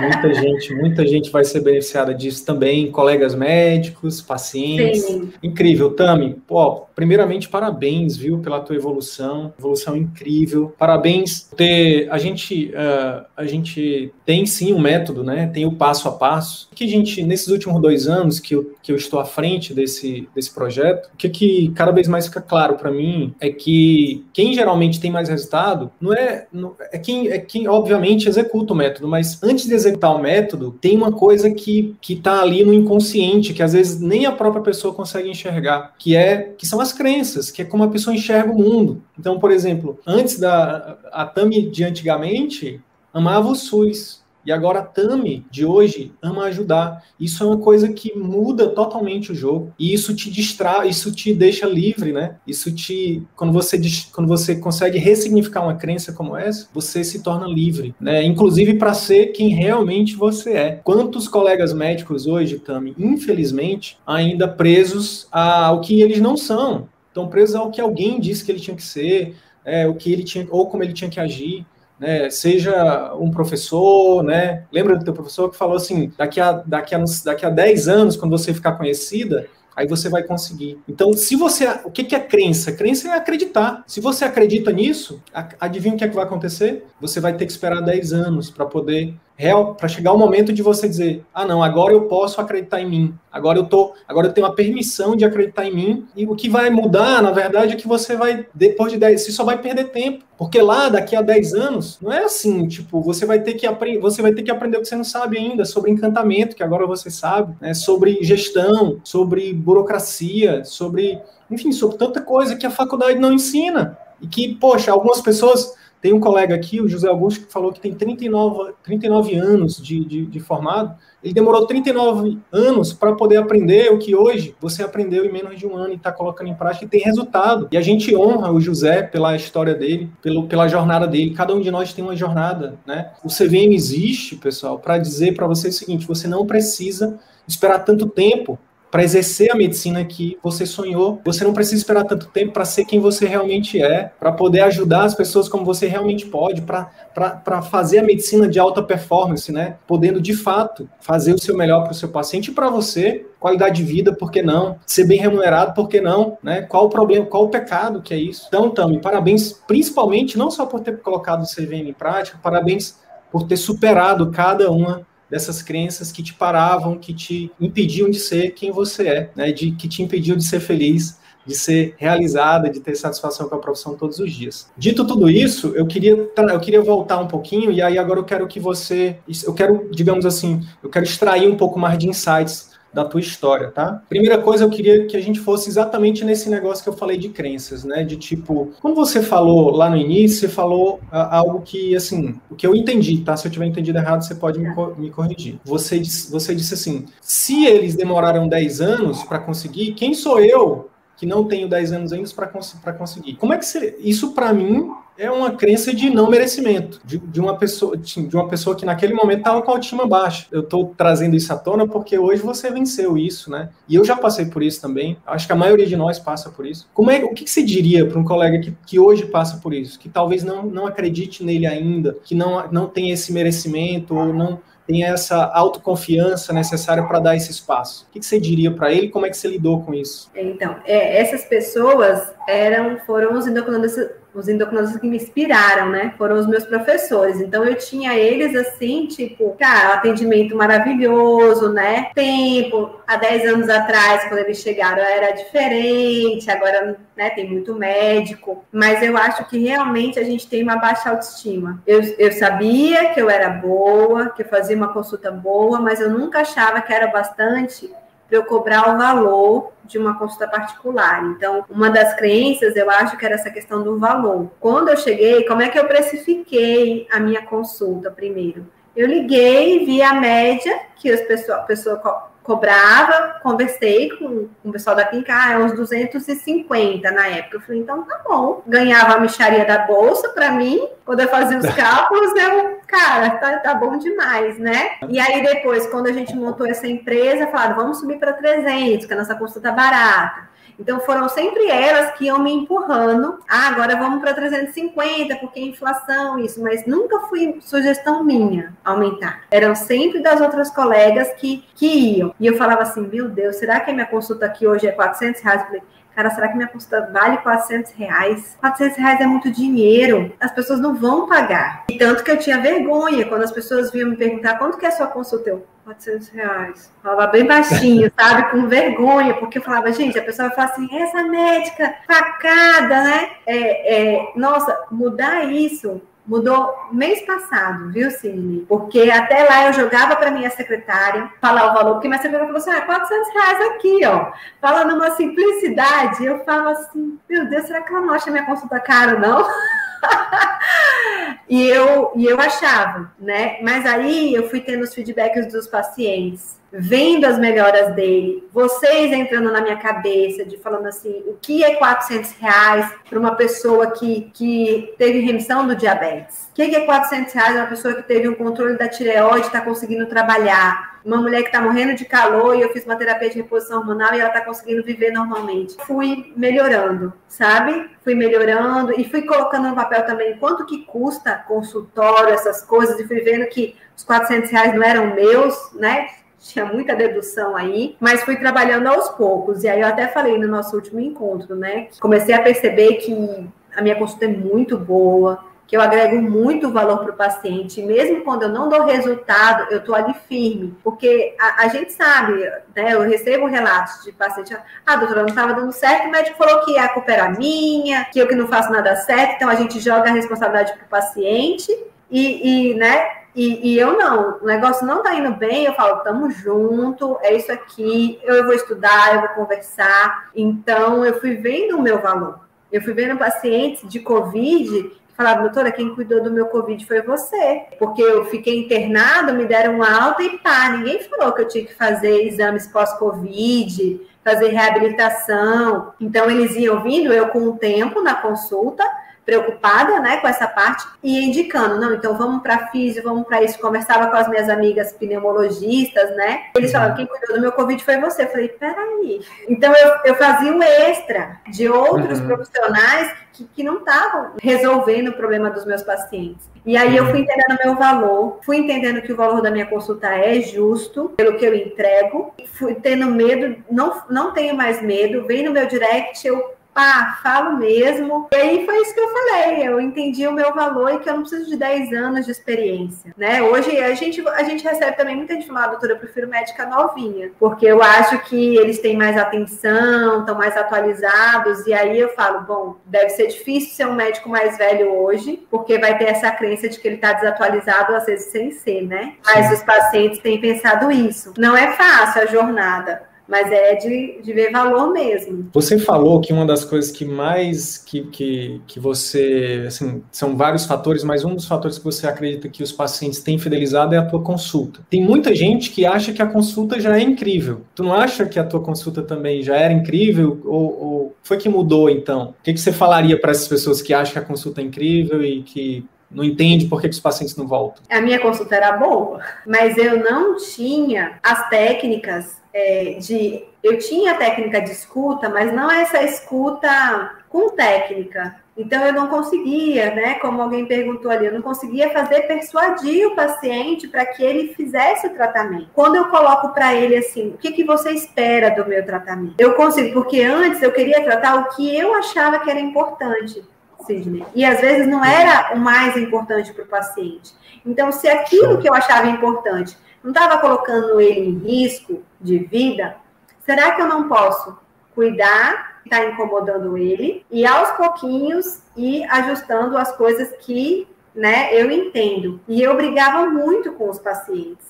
[0.00, 5.04] Muita gente, muita gente vai ser beneficiada disso também, colegas médicos, pacientes pacientes.
[5.04, 5.32] Sim.
[5.42, 6.34] Incrível, Tami.
[6.46, 9.54] Pô, primeiramente, parabéns, viu, pela tua evolução.
[9.56, 10.74] Evolução incrível.
[10.76, 12.10] Parabéns ter.
[12.10, 15.46] A gente, uh, a gente tem sim um método, né?
[15.46, 16.68] Tem o passo a passo.
[16.74, 20.28] Que a gente, nesses últimos dois anos que eu, que eu estou à frente desse,
[20.34, 24.52] desse projeto, o que, que cada vez mais fica claro para mim é que quem
[24.52, 29.06] geralmente tem mais resultado não é, não, é quem, é quem obviamente executa o método,
[29.06, 33.52] mas antes de executar o método, tem uma coisa que que está ali no inconsciente,
[33.52, 37.50] que às vezes nem a própria pessoa consegue enxergar, que é que são as crenças,
[37.50, 39.02] que é como a pessoa enxerga o mundo.
[39.18, 42.80] Então, por exemplo, antes da a Tami de antigamente
[43.12, 47.04] amava o SUS, e agora a Tami de hoje ama ajudar.
[47.20, 49.74] Isso é uma coisa que muda totalmente o jogo.
[49.78, 52.36] E isso te distrai, isso te deixa livre, né?
[52.46, 53.22] Isso te.
[53.36, 53.78] Quando você,
[54.10, 58.24] quando você consegue ressignificar uma crença como essa, você se torna livre, né?
[58.24, 60.80] Inclusive para ser quem realmente você é.
[60.82, 66.88] Quantos colegas médicos hoje, Tami, infelizmente, ainda presos ao que eles não são?
[67.08, 70.24] Estão presos ao que alguém disse que ele tinha que ser, é, o que ele
[70.24, 71.66] tinha, ou como ele tinha que agir
[71.98, 76.94] né, seja um professor, né, lembra do teu professor que falou assim, daqui a, daqui,
[76.94, 79.46] a, daqui a 10 anos, quando você ficar conhecida,
[79.78, 80.76] aí você vai conseguir.
[80.88, 82.72] Então, se você, o que é crença?
[82.72, 83.84] Crença é acreditar.
[83.86, 85.22] Se você acredita nisso,
[85.60, 86.84] adivinha o que é que vai acontecer?
[87.00, 90.62] Você vai ter que esperar 10 anos para poder real para chegar o momento de
[90.62, 93.14] você dizer: "Ah, não, agora eu posso acreditar em mim.
[93.32, 96.06] Agora eu tô, agora eu tenho a permissão de acreditar em mim".
[96.16, 99.30] E o que vai mudar, na verdade, é que você vai depois de 10, você
[99.30, 103.24] só vai perder tempo, porque lá daqui a 10 anos não é assim, tipo, você
[103.24, 105.64] vai ter que aprender, você vai ter que aprender o que você não sabe ainda
[105.64, 112.20] sobre encantamento, que agora você sabe, né, sobre gestão, sobre burocracia, sobre, enfim, sobre tanta
[112.20, 113.96] coisa que a faculdade não ensina.
[114.20, 117.80] E que, poxa, algumas pessoas tem um colega aqui, o José Augusto, que falou que
[117.80, 120.96] tem 39, 39 anos de, de, de formado.
[121.22, 125.66] Ele demorou 39 anos para poder aprender o que hoje você aprendeu em menos de
[125.66, 127.68] um ano e está colocando em prática e tem resultado.
[127.72, 131.34] E a gente honra o José pela história dele, pelo, pela jornada dele.
[131.34, 133.10] Cada um de nós tem uma jornada, né?
[133.24, 138.06] O CVM existe, pessoal, para dizer para você o seguinte: você não precisa esperar tanto
[138.06, 138.58] tempo
[138.90, 141.20] para exercer a medicina que você sonhou.
[141.24, 145.04] Você não precisa esperar tanto tempo para ser quem você realmente é, para poder ajudar
[145.04, 149.76] as pessoas como você realmente pode, para fazer a medicina de alta performance, né?
[149.86, 153.82] Podendo de fato fazer o seu melhor para o seu paciente e para você, qualidade
[153.82, 154.78] de vida, por que não?
[154.86, 156.38] Ser bem remunerado, por que não?
[156.42, 156.62] Né?
[156.62, 158.46] Qual o problema, qual o pecado que é isso?
[158.48, 162.96] Então, Tami, parabéns, principalmente não só por ter colocado o CVM em prática, parabéns
[163.30, 168.52] por ter superado cada uma dessas crenças que te paravam, que te impediam de ser
[168.52, 169.52] quem você é, né?
[169.52, 173.58] De que te impediam de ser feliz, de ser realizada, de ter satisfação com a
[173.58, 174.70] profissão todos os dias.
[174.76, 178.46] Dito tudo isso, eu queria eu queria voltar um pouquinho e aí agora eu quero
[178.46, 183.04] que você, eu quero, digamos assim, eu quero extrair um pouco mais de insights da
[183.04, 184.02] tua história, tá?
[184.08, 187.28] Primeira coisa, eu queria que a gente fosse exatamente nesse negócio que eu falei de
[187.28, 188.02] crenças, né?
[188.02, 192.54] De tipo, quando você falou lá no início, você falou uh, algo que, assim, o
[192.54, 193.36] que eu entendi, tá?
[193.36, 195.58] Se eu tiver entendido errado, você pode me, co me corrigir.
[195.64, 201.26] Você, você disse assim: se eles demoraram 10 anos para conseguir, quem sou eu que
[201.26, 203.34] não tenho 10 anos ainda para cons conseguir?
[203.34, 203.96] Como é que você.
[204.00, 204.88] Isso, para mim,
[205.18, 209.12] é uma crença de não merecimento, de, de uma pessoa de uma pessoa que naquele
[209.12, 210.46] momento estava com a autoestima baixa.
[210.52, 213.70] Eu estou trazendo isso à tona porque hoje você venceu isso, né?
[213.88, 215.18] E eu já passei por isso também.
[215.26, 216.88] Acho que a maioria de nós passa por isso.
[216.94, 219.74] Como é, o que, que você diria para um colega que, que hoje passa por
[219.74, 224.32] isso, que talvez não, não acredite nele ainda, que não, não tem esse merecimento ou
[224.32, 228.06] não tem essa autoconfiança necessária para dar esse espaço.
[228.08, 229.10] O que, você diria para ele?
[229.10, 230.30] Como é que você lidou com isso?
[230.34, 236.14] Então, é, essas pessoas eram foram os endocrinologistas os endocrinologistas que me inspiraram, né?
[236.16, 237.40] Foram os meus professores.
[237.40, 242.10] Então eu tinha eles assim, tipo, cara, atendimento maravilhoso, né?
[242.14, 248.64] Tempo, há 10 anos atrás, quando eles chegaram, era diferente, agora né, tem muito médico,
[248.70, 251.82] mas eu acho que realmente a gente tem uma baixa autoestima.
[251.86, 256.10] Eu, eu sabia que eu era boa, que eu fazia uma consulta boa, mas eu
[256.10, 257.90] nunca achava que era bastante
[258.28, 261.24] para eu cobrar o valor de uma consulta particular.
[261.24, 264.50] Então, uma das crenças, eu acho que era essa questão do valor.
[264.60, 268.66] Quando eu cheguei, como é que eu precifiquei a minha consulta primeiro?
[268.94, 274.72] Eu liguei, vi a média que as pessoas, a pessoa cobrava, conversei com, com o
[274.72, 277.58] pessoal da clínica, ah, é uns 250 na época.
[277.58, 278.62] Eu falei, então tá bom.
[278.66, 283.58] Ganhava a micharia da bolsa para mim, quando eu fazia os cálculos, eu, cara, tá,
[283.58, 284.92] tá bom demais, né?
[285.10, 289.12] E aí depois, quando a gente montou essa empresa, falaram, vamos subir para 300, que
[289.12, 290.48] a nossa consulta tá barata.
[290.78, 293.38] Então foram sempre elas que iam me empurrando.
[293.48, 299.42] Ah, agora vamos para 350 porque inflação isso, mas nunca foi sugestão minha aumentar.
[299.50, 302.34] Eram sempre das outras colegas que, que iam.
[302.38, 305.40] E eu falava assim, meu Deus, será que a minha consulta aqui hoje é 400
[305.42, 305.60] reais?
[305.60, 305.82] Eu falei,
[306.14, 308.56] cara, será que minha consulta vale 400 reais?
[308.60, 311.84] 400 reais é muito dinheiro, as pessoas não vão pagar.
[311.88, 314.88] E tanto que eu tinha vergonha quando as pessoas vinham me perguntar quanto que é
[314.88, 315.50] a sua consulta.
[315.50, 316.92] Eu, 400 reais.
[317.02, 318.50] Falava bem baixinho, sabe?
[318.50, 323.30] Com vergonha, porque eu falava, gente, a pessoa vai falar assim, essa médica facada, né?
[323.46, 328.66] É, é, nossa, mudar isso mudou mês passado, viu, Cine?
[328.68, 332.60] Porque até lá eu jogava para minha secretária falar o valor, porque minha secretária falou
[332.60, 334.32] assim: ah, 400 reais aqui, ó.
[334.60, 336.24] Fala numa simplicidade.
[336.24, 339.48] Eu falo assim: meu Deus, será que ela não acha minha consulta cara, não?
[341.48, 343.58] e, eu, e eu achava, né?
[343.62, 349.50] Mas aí eu fui tendo os feedbacks dos pacientes, vendo as melhoras dele, vocês entrando
[349.50, 354.30] na minha cabeça, de falando assim, o que é 400 reais para uma pessoa que,
[354.34, 356.48] que teve remissão do diabetes?
[356.50, 359.60] O que é 400 reais para uma pessoa que teve um controle da tireoide está
[359.60, 360.98] conseguindo trabalhar?
[361.04, 364.14] uma mulher que está morrendo de calor e eu fiz uma terapia de reposição hormonal
[364.14, 365.74] e ela está conseguindo viver normalmente.
[365.86, 367.90] Fui melhorando, sabe?
[368.02, 373.06] Fui melhorando e fui colocando no papel também quanto que custa consultório, essas coisas, e
[373.06, 376.08] fui vendo que os 400 reais não eram meus, né?
[376.38, 379.64] Tinha muita dedução aí, mas fui trabalhando aos poucos.
[379.64, 381.88] E aí eu até falei no nosso último encontro, né?
[382.00, 387.00] Comecei a perceber que a minha consulta é muito boa, que eu agrego muito valor
[387.00, 391.64] para o paciente, mesmo quando eu não dou resultado, eu estou ali firme, porque a,
[391.64, 392.40] a, gente sabe,
[392.74, 396.64] né, eu recebo relatos de paciente, ah, doutora, não estava dando certo, o médico falou
[396.64, 399.78] que a culpa era minha, que eu que não faço nada certo, então a gente
[399.78, 401.70] joga a responsabilidade para o paciente,
[402.10, 406.00] e, e né, e, e, eu não, o negócio não tá indo bem, eu falo,
[406.00, 410.30] tamo junto, é isso aqui, eu vou estudar, eu vou conversar.
[410.34, 412.40] Então, eu fui vendo o meu valor.
[412.72, 417.64] Eu fui vendo pacientes de Covid falaram, doutora, quem cuidou do meu Covid foi você.
[417.76, 421.74] Porque eu fiquei internado, me deram alta e pá, ninguém falou que eu tinha que
[421.74, 425.92] fazer exames pós-Covid, fazer reabilitação.
[426.00, 428.84] Então, eles iam vindo, eu com o tempo na consulta,
[429.28, 433.58] preocupada, né, com essa parte e indicando, não, então vamos para físio, vamos para isso.
[433.58, 436.44] Conversava com as minhas amigas pneumologistas, né?
[436.56, 438.22] Eles falavam, quem cuidou do meu Covid foi você.
[438.22, 439.20] Eu falei, peraí.
[439.46, 442.26] Então eu, eu fazia o extra de outros uhum.
[442.26, 446.48] profissionais que, que não estavam resolvendo o problema dos meus pacientes.
[446.64, 450.08] E aí eu fui entendendo meu valor, fui entendendo que o valor da minha consulta
[450.08, 455.44] é justo pelo que eu entrego, fui tendo medo, não, não tenho mais medo, vem
[455.44, 458.28] no meu direct, eu pá, falo mesmo.
[458.30, 461.14] E aí foi isso que eu falei, eu entendi o meu valor e que eu
[461.14, 463.42] não preciso de 10 anos de experiência, né?
[463.42, 466.64] Hoje a gente, a gente recebe também muita gente falando, ah, doutora, eu prefiro médica
[466.66, 472.10] novinha, porque eu acho que eles têm mais atenção, estão mais atualizados, e aí eu
[472.10, 476.30] falo, bom, deve ser difícil ser um médico mais velho hoje, porque vai ter essa
[476.30, 479.14] crença de que ele está desatualizado, às vezes sem ser, né?
[479.26, 481.34] Mas os pacientes têm pensado isso.
[481.36, 485.50] Não é fácil a jornada, mas é de, de ver valor mesmo.
[485.52, 490.64] Você falou que uma das coisas que mais que, que, que você, assim, são vários
[490.64, 494.04] fatores, mas um dos fatores que você acredita que os pacientes têm fidelizado é a
[494.04, 494.80] tua consulta.
[494.88, 497.62] Tem muita gente que acha que a consulta já é incrível.
[497.74, 501.48] Tu não acha que a tua consulta também já era incrível ou, ou foi que
[501.48, 502.34] mudou então?
[502.40, 505.22] O que, que você falaria para essas pessoas que acham que a consulta é incrível
[505.22, 507.82] e que não entende por que, que os pacientes não voltam?
[507.90, 513.44] A minha consulta era boa, mas eu não tinha as técnicas é, de.
[513.62, 518.36] Eu tinha técnica de escuta, mas não essa escuta com técnica.
[518.56, 520.14] Então eu não conseguia, né?
[520.14, 525.06] Como alguém perguntou ali, eu não conseguia fazer persuadir o paciente para que ele fizesse
[525.06, 525.68] o tratamento.
[525.72, 529.34] Quando eu coloco para ele assim, o que, que você espera do meu tratamento?
[529.38, 533.44] Eu consigo, porque antes eu queria tratar o que eu achava que era importante
[533.86, 534.24] Sidney.
[534.34, 537.32] E às vezes não era o mais importante para o paciente.
[537.64, 542.96] Então, se aquilo que eu achava importante não estava colocando ele em risco de vida,
[543.44, 544.58] será que eu não posso
[544.94, 552.40] cuidar, está incomodando ele, e aos pouquinhos ir ajustando as coisas que né, eu entendo.
[552.46, 554.66] E eu brigava muito com os pacientes.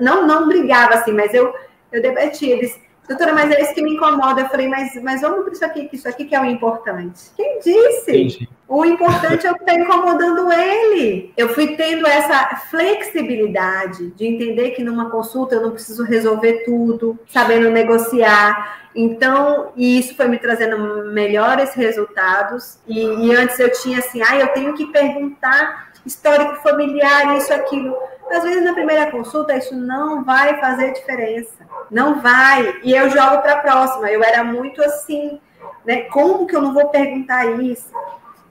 [0.00, 1.54] Não, não brigava assim, mas eu,
[1.92, 2.56] eu debatia.
[2.56, 2.78] Eles,
[3.08, 4.40] doutora, mas é isso que me incomoda.
[4.40, 7.30] Eu falei, mas, mas vamos para isso aqui, que isso aqui que é o importante.
[7.36, 8.10] Quem disse?
[8.10, 8.48] Entendi.
[8.68, 11.32] O importante é que está incomodando ele.
[11.36, 17.18] Eu fui tendo essa flexibilidade de entender que numa consulta eu não preciso resolver tudo,
[17.28, 18.88] sabendo negociar.
[18.94, 20.78] Então, e isso foi me trazendo
[21.12, 22.78] melhores resultados.
[22.86, 27.96] E, e antes eu tinha assim, ah, eu tenho que perguntar histórico familiar, isso, aquilo.
[28.30, 31.66] Às vezes, na primeira consulta, isso não vai fazer diferença.
[31.90, 32.80] Não vai.
[32.82, 34.10] E eu jogo para a próxima.
[34.10, 35.40] Eu era muito assim,
[35.84, 36.02] né?
[36.04, 37.90] Como que eu não vou perguntar isso?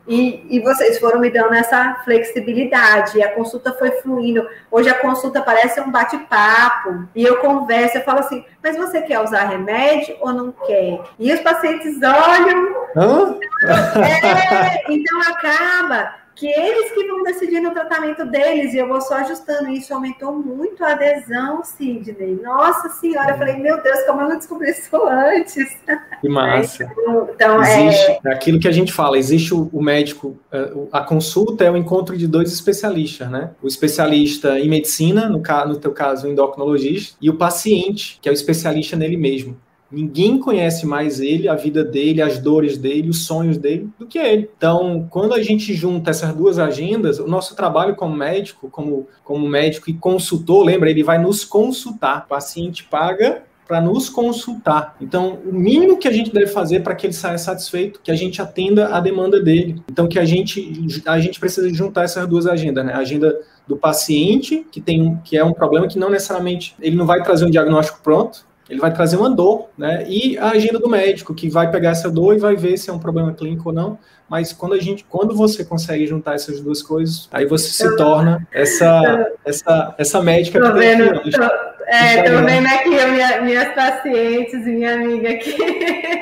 [0.07, 4.47] E, e, vocês foram me dando essa flexibilidade, a consulta foi fluindo.
[4.71, 9.19] Hoje a consulta parece um bate-papo, e eu converso, eu falo assim, mas você quer
[9.19, 10.99] usar remédio ou não quer?
[11.19, 12.75] E os pacientes olham.
[12.95, 13.37] Hã?
[13.63, 19.13] É, então acaba que eles que vão decidir no tratamento deles, e eu vou só
[19.17, 22.39] ajustando isso, aumentou muito a adesão, Sidney.
[22.41, 25.77] Nossa senhora, eu falei, meu Deus, como eu não descobri isso antes?
[26.19, 26.91] Que massa.
[27.29, 28.33] então, existe, é...
[28.33, 32.17] aquilo que a gente fala, existe o, o, médico, é, a consulta é o encontro
[32.17, 33.51] de dois especialistas, né?
[33.61, 38.31] O especialista em medicina, no, no teu caso, o endocrinologista, e o paciente, que é
[38.31, 39.55] o especialista nele mesmo.
[39.91, 44.17] Ninguém conhece mais ele, a vida dele, as dores dele, os sonhos dele, do que
[44.17, 44.49] ele.
[44.57, 49.47] Então, quando a gente junta essas duas agendas, o nosso trabalho como médico, como, como
[49.47, 52.23] médico e consultor, lembra, ele vai nos consultar.
[52.25, 54.97] O paciente paga para nos consultar.
[54.99, 58.15] Então, o mínimo que a gente deve fazer para que ele saia satisfeito, que a
[58.15, 59.81] gente atenda a demanda dele.
[59.89, 62.91] Então, que a gente a gente precisa juntar essas duas agendas, né?
[62.91, 63.33] A agenda
[63.65, 67.23] do paciente, que tem um, que é um problema que não necessariamente ele não vai
[67.23, 70.05] trazer um diagnóstico pronto, ele vai trazer uma dor, né?
[70.07, 72.93] E a agenda do médico, que vai pegar essa dor e vai ver se é
[72.93, 73.99] um problema clínico ou não.
[74.29, 78.47] Mas quando a gente, quando você consegue juntar essas duas coisas, aí você se torna
[78.49, 81.43] essa essa essa médica tô que vendo, tem tô,
[81.85, 85.57] é, tô vendo aqui minha, minhas pacientes, minha amiga aqui.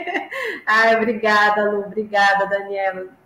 [0.66, 3.19] Ai, obrigada, Lu, obrigada, Daniela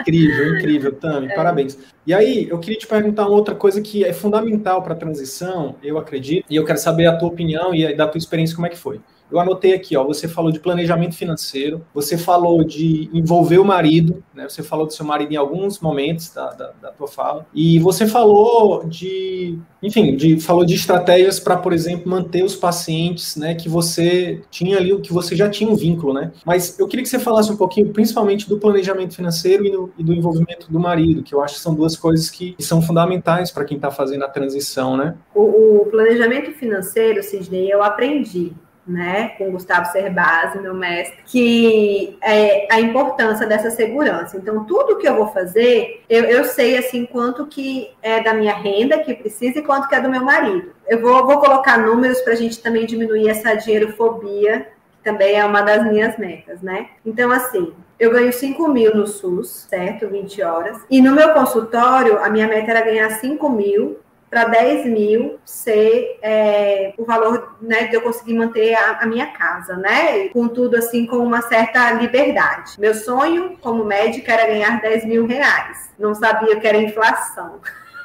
[0.00, 1.34] incrível, incrível, Tami, é.
[1.34, 1.78] parabéns.
[2.06, 5.76] E aí, eu queria te perguntar uma outra coisa que é fundamental para a transição,
[5.82, 8.70] eu acredito, e eu quero saber a tua opinião e da tua experiência, como é
[8.70, 9.00] que foi.
[9.30, 14.22] Eu anotei aqui, ó, você falou de planejamento financeiro, você falou de envolver o marido,
[14.34, 14.48] né?
[14.48, 18.06] Você falou do seu marido em alguns momentos da, da, da tua fala, e você
[18.06, 23.54] falou de, enfim, de, falou de estratégias para, por exemplo, manter os pacientes, né?
[23.54, 26.32] Que você tinha ali, que você já tinha um vínculo, né?
[26.44, 30.04] Mas eu queria que você falasse um pouquinho, principalmente do planejamento financeiro e, no, e
[30.04, 33.50] do envolvimento do marido, que eu acho que são duas coisas que, que são fundamentais
[33.50, 35.14] para quem está fazendo a transição, né?
[35.34, 38.52] O, o planejamento financeiro, Sidney, eu aprendi
[38.88, 44.36] né, com Gustavo Cerbasi, meu mestre, que é a importância dessa segurança.
[44.36, 48.54] Então, tudo que eu vou fazer, eu, eu sei, assim, quanto que é da minha
[48.54, 50.72] renda que precisa e quanto que é do meu marido.
[50.86, 55.44] Eu vou, vou colocar números para a gente também diminuir essa dinheirofobia, que também é
[55.44, 56.88] uma das minhas metas, né?
[57.04, 60.08] Então, assim, eu ganho 5 mil no SUS, certo?
[60.08, 60.78] 20 horas.
[60.88, 63.98] E no meu consultório, a minha meta era ganhar 5 mil
[64.30, 69.26] para 10 mil ser é, o valor né, de eu conseguir manter a, a, minha
[69.28, 70.28] casa, né?
[70.28, 72.78] Contudo, assim, com uma certa liberdade.
[72.78, 75.90] Meu sonho como médica era ganhar 10 mil reais.
[75.98, 77.60] Não sabia que era inflação.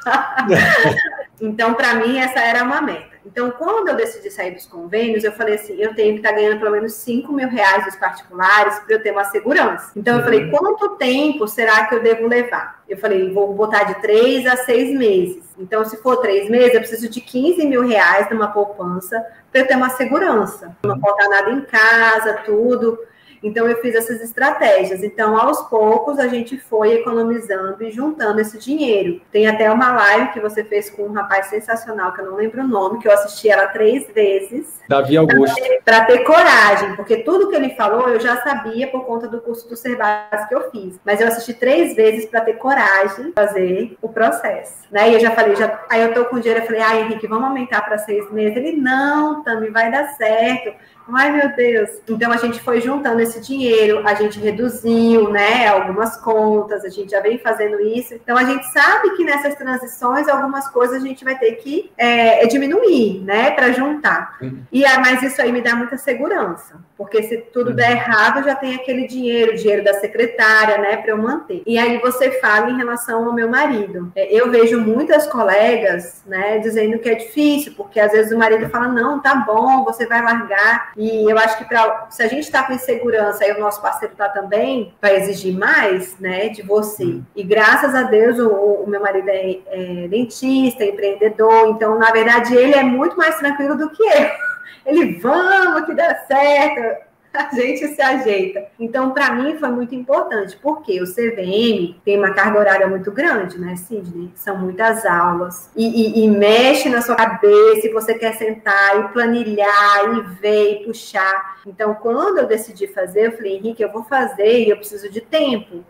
[1.41, 3.12] então, para mim, essa era uma meta.
[3.26, 6.36] Então, quando eu decidi sair dos convênios, eu falei assim: eu tenho que estar tá
[6.36, 9.91] ganhando pelo menos 5 mil reais dos particulares para eu ter uma segurança.
[9.95, 10.51] Então, eu falei: uhum.
[10.51, 12.84] quanto tempo será que eu devo levar?
[12.88, 15.43] Eu falei: vou botar de 3 a 6 meses.
[15.57, 19.67] Então, se for 3 meses, eu preciso de 15 mil reais numa poupança para eu
[19.67, 20.76] ter uma segurança.
[20.84, 22.99] Não faltar nada em casa, tudo.
[23.43, 25.03] Então, eu fiz essas estratégias.
[25.03, 29.21] Então, aos poucos, a gente foi economizando e juntando esse dinheiro.
[29.31, 32.61] Tem até uma live que você fez com um rapaz sensacional, que eu não lembro
[32.61, 34.81] o nome, que eu assisti ela três vezes.
[34.87, 35.55] Davi Augusto.
[35.83, 39.41] Para ter, ter, coragem, porque tudo que ele falou eu já sabia por conta do
[39.41, 40.99] curso do Cerbasi que eu fiz.
[41.05, 44.83] Mas eu assisti três vezes para ter coragem de fazer o processo.
[44.91, 45.09] Né?
[45.09, 47.45] E eu já falei, já, aí eu tô com dinheiro, eu falei, ah, Henrique, vamos
[47.45, 48.57] aumentar para seis meses.
[48.57, 50.73] Ele, não, também vai dar certo.
[51.11, 51.89] Ai, meu Deus.
[52.07, 57.11] Então a gente foi juntando esse dinheiro, a gente reduziu, né, algumas contas, a gente
[57.11, 58.13] já vem fazendo isso.
[58.13, 62.45] Então a gente sabe que nessas transições algumas coisas a gente vai ter que é,
[62.47, 64.37] diminuir, né, para juntar.
[64.41, 64.61] Uhum.
[64.71, 67.75] E ah, mas isso aí me dá muita segurança, porque se tudo uhum.
[67.75, 71.63] der errado, já tem aquele dinheiro, dinheiro da secretária, né, para eu manter.
[71.65, 74.11] E aí você fala em relação ao meu marido.
[74.15, 78.69] É, eu vejo muitas colegas, né, dizendo que é difícil, porque às vezes o marido
[78.69, 80.92] fala não, tá bom, você vai largar.
[80.95, 84.13] E eu acho que pra, se a gente está com insegurança e o nosso parceiro
[84.13, 87.03] está também, vai exigir mais, né, de você.
[87.03, 87.23] Uhum.
[87.35, 92.11] E graças a Deus o, o meu marido é, é dentista, é empreendedor, então na
[92.11, 94.31] verdade ele é muito mais tranquilo do que eu.
[94.85, 98.67] Ele, vamos que dá certo a gente se ajeita.
[98.79, 103.59] Então, para mim, foi muito importante, porque o CVM tem uma carga horária muito grande,
[103.59, 104.31] né, Sidney?
[104.36, 105.69] São muitas aulas.
[105.75, 110.71] E, e, e mexe na sua cabeça, e você quer sentar e planilhar, e ver,
[110.73, 111.57] e puxar.
[111.65, 115.21] Então, quando eu decidi fazer, eu falei, Henrique, eu vou fazer e eu preciso de
[115.21, 115.84] tempo.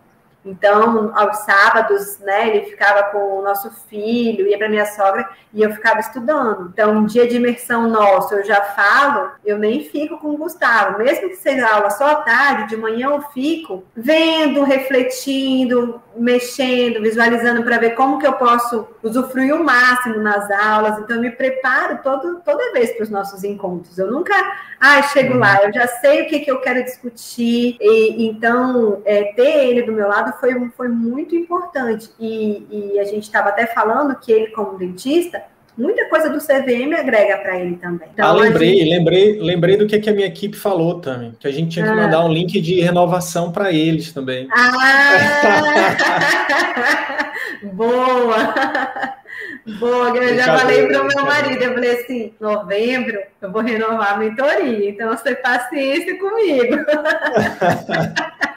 [0.46, 5.62] Então, aos sábados, né, ele ficava com o nosso filho, ia para minha sogra e
[5.62, 6.70] eu ficava estudando.
[6.74, 10.98] Então, um dia de imersão nosso, eu já falo, eu nem fico com o Gustavo.
[10.98, 17.64] Mesmo que seja aula só à tarde, de manhã eu fico vendo, refletindo, mexendo, visualizando
[17.64, 21.00] para ver como que eu posso usufruir o máximo nas aulas.
[21.00, 23.98] Então, eu me preparo todo, toda vez para os nossos encontros.
[23.98, 24.34] Eu nunca,
[24.80, 27.78] ah, chego lá, eu já sei o que, que eu quero discutir.
[27.80, 32.10] E, então, é, ter ele do meu lado foi, foi muito importante.
[32.20, 35.42] E, e a gente estava até falando que ele, como dentista,
[35.78, 38.08] muita coisa do CVM agrega para ele também.
[38.14, 38.90] Então, ah, lembrei, gente...
[38.90, 41.92] lembrei, lembrei do que, que a minha equipe falou também, que a gente tinha que
[41.92, 41.96] ah.
[41.96, 44.48] mandar um link de renovação para eles também.
[44.52, 45.64] Ah!
[47.74, 48.54] Boa!
[49.80, 54.14] Boa, eu já falei para o meu marido, eu falei assim, novembro eu vou renovar
[54.14, 56.76] a mentoria, então você paciência comigo.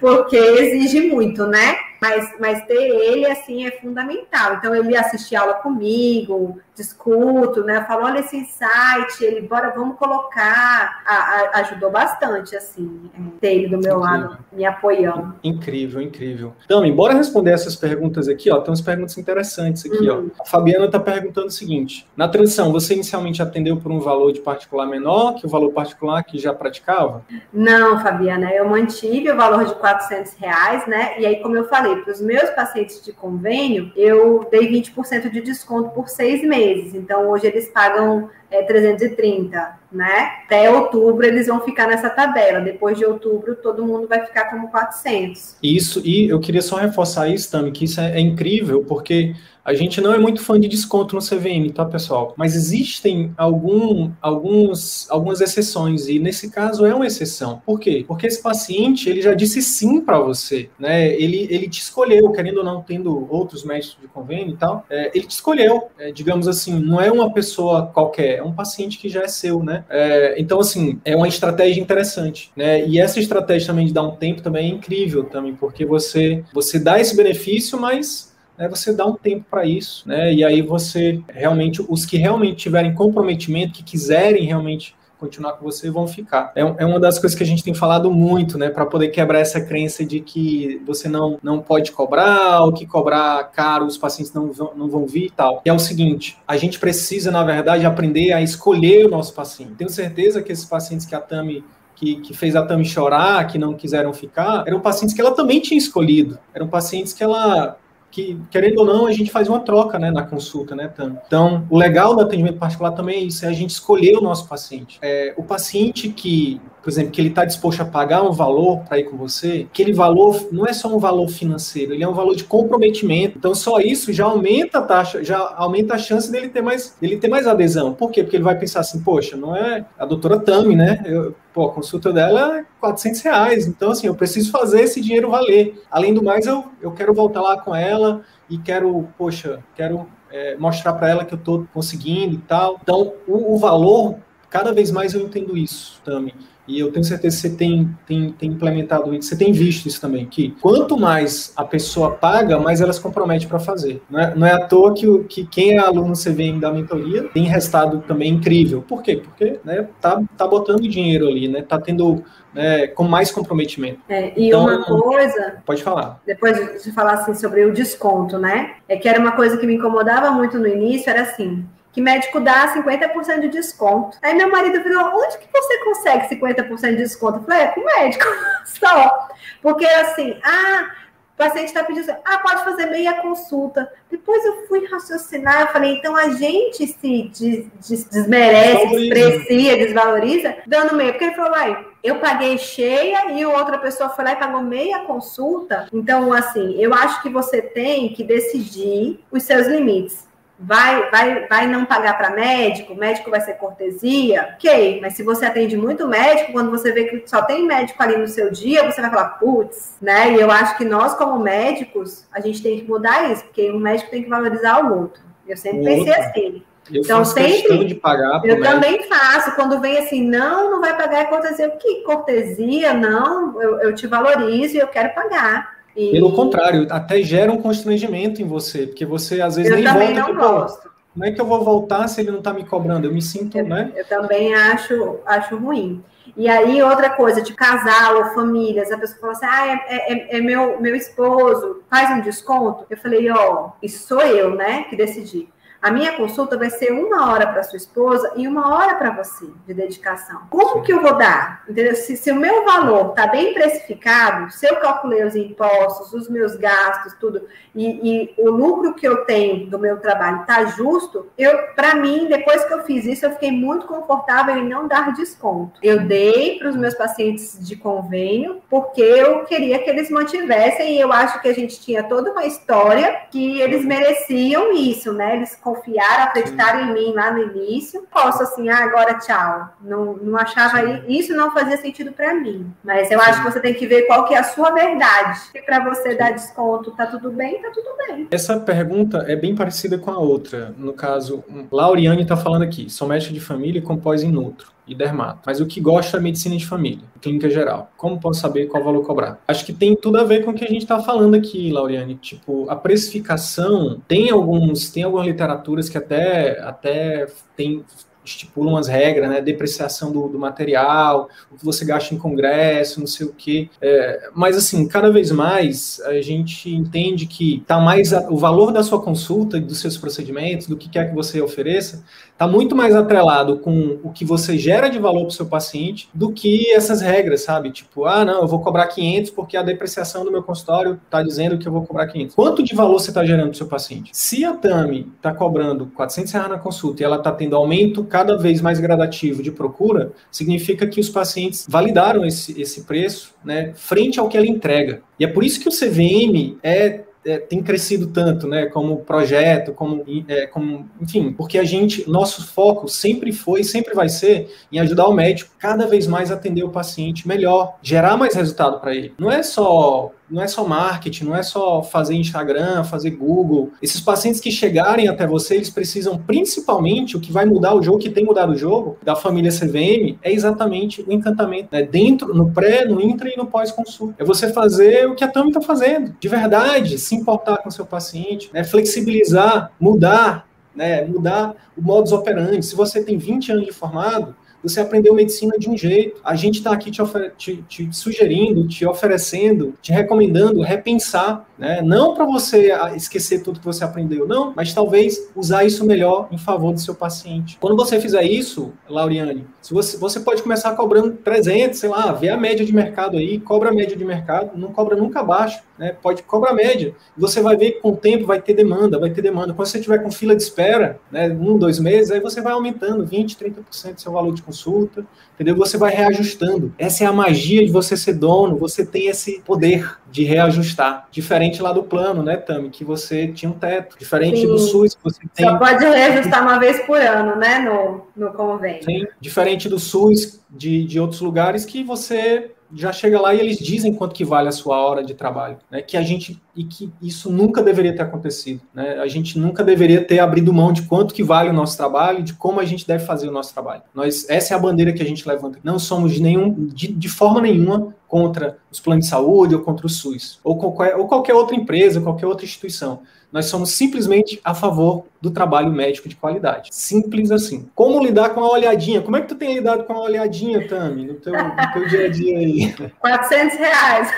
[0.00, 1.76] Porque exige muito, né?
[2.00, 4.54] Mas, mas ter ele, assim, é fundamental.
[4.54, 7.78] Então, ele assistir aula comigo, discuto, né?
[7.78, 11.02] Eu falo, olha esse insight, ele, bora, vamos colocar.
[11.04, 13.98] A, a, ajudou bastante, assim, é, ter ele do meu incrível.
[13.98, 15.34] lado, me apoiando.
[15.42, 16.52] Incrível, incrível.
[16.64, 20.30] Então, embora responder essas perguntas aqui, ó, tem umas perguntas interessantes aqui, uhum.
[20.38, 20.42] ó.
[20.42, 24.40] A Fabiana está perguntando o seguinte: na transição, você inicialmente atendeu por um valor de
[24.40, 27.22] particular menor que o valor particular que já praticava?
[27.52, 31.18] Não, Fabiana, eu mantive o valor de 400 reais, né?
[31.18, 35.30] E aí, como eu falei, falei, para os meus pacientes de convênio, eu dei 20%
[35.30, 36.94] de desconto por seis meses.
[36.94, 40.42] Então, hoje eles pagam é, 330, né?
[40.44, 42.60] Até outubro eles vão ficar nessa tabela.
[42.60, 45.56] Depois de outubro, todo mundo vai ficar como 400.
[45.62, 49.34] Isso, e eu queria só reforçar isso, Tami, que isso é, é incrível, porque
[49.68, 52.32] a gente não é muito fã de desconto no CVM, tá, pessoal?
[52.38, 57.60] Mas existem algum, alguns, algumas exceções, e nesse caso é uma exceção.
[57.66, 58.02] Por quê?
[58.08, 61.12] Porque esse paciente, ele já disse sim para você, né?
[61.12, 65.10] Ele, ele te escolheu, querendo ou não, tendo outros médicos de convênio e tal, é,
[65.14, 69.08] ele te escolheu, é, digamos assim, não é uma pessoa qualquer, é um paciente que
[69.08, 69.84] já é seu, né?
[69.88, 72.86] É, então, assim, é uma estratégia interessante, né?
[72.86, 76.78] E essa estratégia também de dar um tempo também é incrível também, porque você, você
[76.78, 80.32] dá esse benefício, mas né, você dá um tempo para isso, né?
[80.32, 85.90] E aí você realmente, os que realmente tiverem comprometimento, que quiserem realmente continuar com você,
[85.90, 86.52] vão ficar.
[86.54, 88.70] É, é uma das coisas que a gente tem falado muito, né?
[88.70, 93.42] Para poder quebrar essa crença de que você não, não pode cobrar, ou que cobrar
[93.44, 95.62] caro, os pacientes não vão, não vão vir e tal.
[95.64, 99.72] E é o seguinte: a gente precisa, na verdade, aprender a escolher o nosso paciente.
[99.72, 101.64] Tenho certeza que esses pacientes que a Tami
[101.94, 105.60] que, que, fez a Tami chorar, que não quiseram ficar, eram pacientes que ela também
[105.60, 106.38] tinha escolhido.
[106.54, 107.76] Eram pacientes que ela
[108.10, 111.18] que, querendo ou não, a gente faz uma troca né, na consulta, né, Tam?
[111.26, 114.48] Então, o legal do atendimento particular também é isso, é a gente escolher o nosso
[114.48, 114.98] paciente.
[115.02, 118.98] É, o paciente que por exemplo, que ele está disposto a pagar um valor para
[118.98, 122.34] ir com você, aquele valor não é só um valor financeiro, ele é um valor
[122.34, 123.36] de comprometimento.
[123.36, 127.18] Então, só isso já aumenta a taxa, já aumenta a chance dele ter mais, dele
[127.18, 127.92] ter mais adesão.
[127.92, 128.22] Por quê?
[128.22, 131.02] Porque ele vai pensar assim, poxa, não é a doutora Tami, né?
[131.04, 133.66] Eu, pô, a consulta dela é 400 reais.
[133.66, 135.82] Então, assim, eu preciso fazer esse dinheiro valer.
[135.90, 140.56] Além do mais, eu, eu quero voltar lá com ela e quero, poxa, quero é,
[140.56, 142.78] mostrar para ela que eu estou conseguindo e tal.
[142.82, 144.16] Então, o, o valor,
[144.50, 146.34] cada vez mais eu entendo isso, Tami.
[146.68, 149.98] E eu tenho certeza que você tem, tem, tem implementado isso, você tem visto isso
[149.98, 154.02] também, que quanto mais a pessoa paga, mais ela se compromete para fazer.
[154.10, 157.24] Não é, não é à toa que, o, que quem é aluno CVM da mentoria
[157.24, 158.84] tem resultado também incrível.
[158.86, 159.16] Por quê?
[159.16, 161.62] Porque né, tá, tá botando dinheiro ali, né?
[161.62, 164.00] Tá tendo né, com mais comprometimento.
[164.08, 165.62] É, e então, uma coisa.
[165.64, 166.20] Pode falar.
[166.26, 168.74] Depois de falar assim sobre o desconto, né?
[168.86, 171.64] É que era uma coisa que me incomodava muito no início, era assim
[171.98, 174.16] que médico dá 50% de desconto.
[174.22, 177.38] Aí meu marido falou: onde que você consegue 50% de desconto?
[177.38, 178.24] Eu falei: é com médico
[178.64, 179.28] só.
[179.60, 180.92] Porque assim, ah,
[181.34, 183.92] o paciente está pedindo ah, pode fazer meia consulta.
[184.08, 190.54] Depois eu fui raciocinar, eu falei, então a gente se des, des, desmerece, desprecia, desvaloriza,
[190.68, 191.10] dando meia.
[191.10, 195.00] Porque ele falou, vai, eu paguei cheia e outra pessoa foi lá e pagou meia
[195.00, 195.88] consulta.
[195.92, 200.27] Então, assim, eu acho que você tem que decidir os seus limites
[200.58, 205.46] vai, vai, vai não pagar para médico, médico vai ser cortesia, ok, mas se você
[205.46, 209.00] atende muito médico, quando você vê que só tem médico ali no seu dia, você
[209.00, 210.32] vai falar, putz, né?
[210.32, 213.78] E eu acho que nós, como médicos, a gente tem que mudar isso, porque um
[213.78, 215.22] médico tem que valorizar o outro.
[215.46, 216.22] Eu sempre o pensei outro.
[216.24, 216.62] assim.
[216.90, 217.84] Eu então, sempre.
[217.84, 219.54] De pagar eu também faço.
[219.54, 221.68] Quando vem assim, não, não vai pagar é cortesia.
[221.70, 222.94] Que cortesia?
[222.94, 225.77] Não, eu, eu te valorizo e eu quero pagar.
[225.98, 226.12] E...
[226.12, 230.14] Pelo contrário, até gera um constrangimento em você, porque você às vezes eu nem também
[230.14, 230.32] volta.
[230.32, 230.90] Não gosto.
[231.12, 233.08] Como é que eu vou voltar se ele não está me cobrando?
[233.08, 233.92] Eu me sinto, eu, né?
[233.96, 236.00] Eu também acho, acho ruim.
[236.36, 240.36] E aí, outra coisa, de casal ou famílias, a pessoa fala assim: ah, é, é,
[240.36, 242.86] é, meu, meu esposo, faz um desconto.
[242.88, 245.48] Eu falei: ó, oh, isso sou eu, né, que decidi.
[245.80, 249.46] A minha consulta vai ser uma hora para sua esposa e uma hora para você
[249.66, 250.42] de dedicação.
[250.50, 251.62] Como que eu vou dar?
[251.68, 251.94] Entendeu?
[251.94, 256.56] Se, se o meu valor está bem precificado, se eu calculei os impostos, os meus
[256.56, 261.56] gastos, tudo, e, e o lucro que eu tenho do meu trabalho está justo, eu,
[261.76, 265.78] para mim, depois que eu fiz isso, eu fiquei muito confortável em não dar desconto.
[265.80, 271.00] Eu dei para os meus pacientes de convênio porque eu queria que eles mantivessem e
[271.00, 275.36] eu acho que a gente tinha toda uma história que eles mereciam isso, né?
[275.36, 278.06] Eles confiaram, acreditaram em mim lá no início.
[278.10, 279.76] Posso assim, ah, agora tchau.
[279.82, 282.72] Não, não achava isso não fazia sentido para mim.
[282.82, 285.38] Mas eu acho que você tem que ver qual que é a sua verdade.
[285.38, 288.28] Se para você dar desconto tá tudo bem, tá tudo bem.
[288.30, 290.74] Essa pergunta é bem parecida com a outra.
[290.76, 294.94] No caso, Lauriane está falando aqui, sou médico de família com pós em nutro e
[294.94, 295.40] dermato.
[295.46, 297.90] Mas o que gosta é medicina de família, clínica geral.
[297.96, 299.38] Como posso saber qual valor cobrar?
[299.46, 302.14] Acho que tem tudo a ver com o que a gente está falando aqui, Lauriane.
[302.16, 307.26] Tipo, a precificação tem alguns, tem algumas literaturas que até, até
[307.56, 307.84] tem
[308.28, 309.40] estipulam as regras, né?
[309.40, 313.68] Depreciação do, do, material, o que você gasta em congresso, não sei o quê.
[313.80, 318.72] É, mas, assim, cada vez mais a gente entende que tá mais a, o valor
[318.72, 322.04] da sua consulta, dos seus procedimentos, do que quer que você ofereça,
[322.38, 326.08] está muito mais atrelado com o que você gera de valor para o seu paciente
[326.14, 327.72] do que essas regras, sabe?
[327.72, 331.58] Tipo, ah, não, eu vou cobrar 500 porque a depreciação do meu consultório está dizendo
[331.58, 332.36] que eu vou cobrar 500.
[332.36, 334.12] Quanto de valor você está gerando para o seu paciente?
[334.12, 338.38] Se a TAMI está cobrando 400 reais na consulta e ela está tendo aumento cada
[338.38, 344.20] vez mais gradativo de procura, significa que os pacientes validaram esse, esse preço né, frente
[344.20, 345.02] ao que ela entrega.
[345.18, 349.72] E é por isso que o CVM é é, tem crescido tanto, né, como projeto,
[349.72, 354.78] como, é, como, enfim, porque a gente, nosso foco sempre foi, sempre vai ser em
[354.78, 358.94] ajudar o médico cada vez mais a atender o paciente melhor, gerar mais resultado para
[358.94, 359.12] ele.
[359.18, 363.72] Não é só não é só marketing, não é só fazer Instagram, fazer Google.
[363.82, 367.98] Esses pacientes que chegarem até você, eles precisam principalmente o que vai mudar o jogo,
[367.98, 371.82] que tem mudado o jogo da família CVM, é exatamente o encantamento, né?
[371.82, 374.14] Dentro, no pré, no intra e no pós-consulta.
[374.18, 377.72] É você fazer o que a Tami está fazendo, de verdade, se importar com o
[377.72, 378.64] seu paciente, né?
[378.64, 381.04] flexibilizar, mudar, né?
[381.04, 382.64] Mudar o modus operandi.
[382.64, 386.20] Se você tem 20 anos de formado, você aprendeu medicina de um jeito.
[386.24, 387.02] A gente está aqui te,
[387.36, 391.82] te, te, sugerindo, te oferecendo, te recomendando repensar, né?
[391.82, 396.38] Não para você esquecer tudo que você aprendeu, não, mas talvez usar isso melhor em
[396.38, 397.58] favor do seu paciente.
[397.60, 402.36] Quando você fizer isso, Lauriane, você, você pode começar cobrando 300, sei lá, vê a
[402.36, 405.96] média de mercado aí, cobra a média de mercado, não cobra nunca abaixo, né?
[406.00, 406.94] Pode cobrar média.
[407.16, 409.52] Você vai ver que com o tempo vai ter demanda, vai ter demanda.
[409.52, 413.04] Quando você tiver com fila de espera, né, um, dois meses, aí você vai aumentando
[413.04, 415.54] 20, 30% do seu valor de consulta, entendeu?
[415.56, 416.74] Você vai reajustando.
[416.78, 421.06] Essa é a magia de você ser dono, você tem esse poder de reajustar.
[421.10, 423.98] Diferente lá do plano, né, Tami, que você tinha um teto.
[423.98, 424.46] Diferente Sim.
[424.46, 425.46] do SUS, que você tem...
[425.46, 428.82] Só pode reajustar uma vez por ano, né, no, no convênio.
[428.82, 433.58] Sim, diferente do SUS, de, de outros lugares, que você já chega lá e eles
[433.58, 435.80] dizem quanto que vale a sua hora de trabalho, né?
[435.80, 438.98] Que a gente e que isso nunca deveria ter acontecido, né?
[439.00, 442.34] A gente nunca deveria ter abrido mão de quanto que vale o nosso trabalho, de
[442.34, 443.82] como a gente deve fazer o nosso trabalho.
[443.94, 445.58] Nós essa é a bandeira que a gente levanta.
[445.62, 449.86] Não somos de nenhum de, de forma nenhuma contra os planos de saúde ou contra
[449.86, 453.00] o SUS ou qualquer, ou qualquer outra empresa, qualquer outra instituição.
[453.30, 456.70] Nós somos simplesmente a favor do trabalho médico de qualidade.
[456.72, 457.68] Simples assim.
[457.74, 459.02] Como lidar com a olhadinha?
[459.02, 462.06] Como é que tu tem lidado com a olhadinha, Tami, no teu, no teu dia
[462.06, 462.74] a dia aí?
[462.98, 464.10] 400 reais.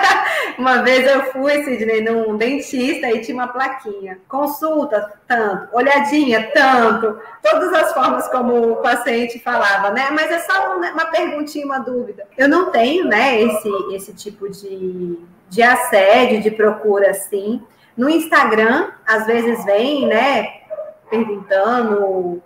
[0.58, 4.18] uma vez eu fui, Sidney, num dentista e tinha uma plaquinha.
[4.26, 5.68] Consulta, tanto.
[5.76, 7.18] Olhadinha, tanto.
[7.42, 10.08] Todas as formas como o paciente falava, né?
[10.10, 12.26] Mas é só uma perguntinha, uma dúvida.
[12.38, 15.18] Eu não tenho, né, esse, esse tipo de,
[15.50, 17.60] de assédio, de procura assim.
[17.96, 20.48] No Instagram, às vezes vem, né,
[21.08, 22.42] perguntando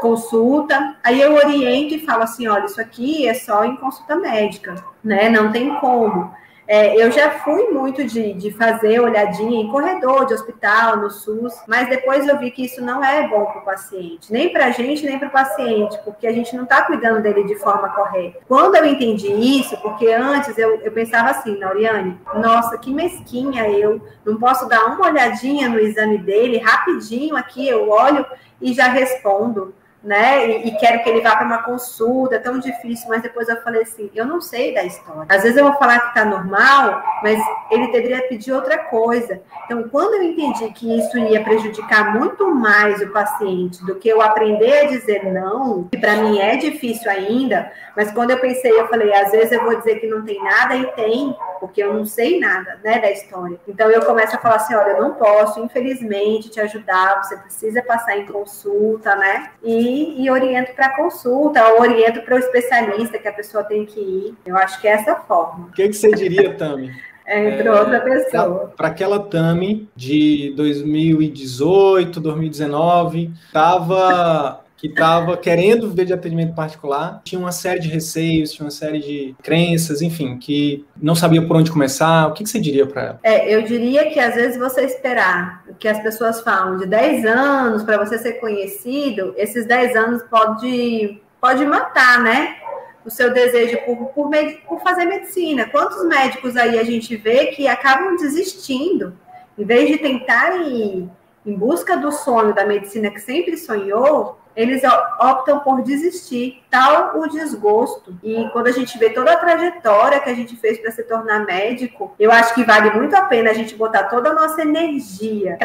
[0.00, 4.74] consulta, aí eu oriento e falo assim, olha, isso aqui é só em consulta médica,
[5.02, 5.28] né?
[5.28, 6.34] Não tem como.
[6.74, 11.52] É, eu já fui muito de, de fazer olhadinha em corredor de hospital, no SUS,
[11.68, 14.70] mas depois eu vi que isso não é bom para o paciente, nem para a
[14.70, 18.38] gente, nem para o paciente, porque a gente não está cuidando dele de forma correta.
[18.48, 24.00] Quando eu entendi isso, porque antes eu, eu pensava assim, Nauriane, nossa, que mesquinha eu,
[24.24, 28.24] não posso dar uma olhadinha no exame dele, rapidinho aqui, eu olho
[28.62, 30.48] e já respondo né?
[30.48, 33.82] E, e, quero que ele vá para uma consulta, tão difícil, mas depois eu falei
[33.82, 35.26] assim, eu não sei da história.
[35.28, 37.38] Às vezes eu vou falar que está normal, mas
[37.70, 39.40] ele deveria pedir outra coisa.
[39.64, 44.20] Então, quando eu entendi que isso ia prejudicar muito mais o paciente do que eu
[44.20, 48.88] aprender a dizer não, que para mim é difícil ainda, mas quando eu pensei, eu
[48.88, 52.04] falei, às vezes eu vou dizer que não tem nada e tem, porque eu não
[52.04, 53.58] sei nada, né, da história.
[53.68, 57.82] Então eu começo a falar assim, olha, eu não posso, infelizmente, te ajudar, você precisa
[57.82, 59.50] passar em consulta, né?
[59.62, 64.00] E e, oriento para consulta, ou oriento para o especialista que a pessoa tem que
[64.00, 64.34] ir.
[64.44, 65.66] Eu acho que é essa forma.
[65.66, 66.92] O que, que você diria, Tami?
[67.24, 68.72] É, entre é, outra pessoa.
[68.76, 77.38] Para aquela Tami de 2018, 2019, estava que estava querendo viver de atendimento particular, tinha
[77.38, 81.70] uma série de receios, tinha uma série de crenças, enfim, que não sabia por onde
[81.70, 82.26] começar.
[82.26, 83.20] O que, que você diria para ela?
[83.22, 87.24] É, eu diria que às vezes você esperar o que as pessoas falam de 10
[87.26, 92.56] anos para você ser conhecido, esses 10 anos pode, pode matar, né?
[93.04, 94.30] o seu desejo por, por,
[94.66, 95.68] por, fazer medicina.
[95.68, 99.16] Quantos médicos aí a gente vê que acabam desistindo,
[99.56, 101.10] em vez de tentarem
[101.44, 104.82] em busca do sonho da medicina que sempre sonhou, eles
[105.18, 108.16] optam por desistir, tal o desgosto.
[108.22, 111.44] E quando a gente vê toda a trajetória que a gente fez para se tornar
[111.44, 115.58] médico, eu acho que vale muito a pena a gente botar toda a nossa energia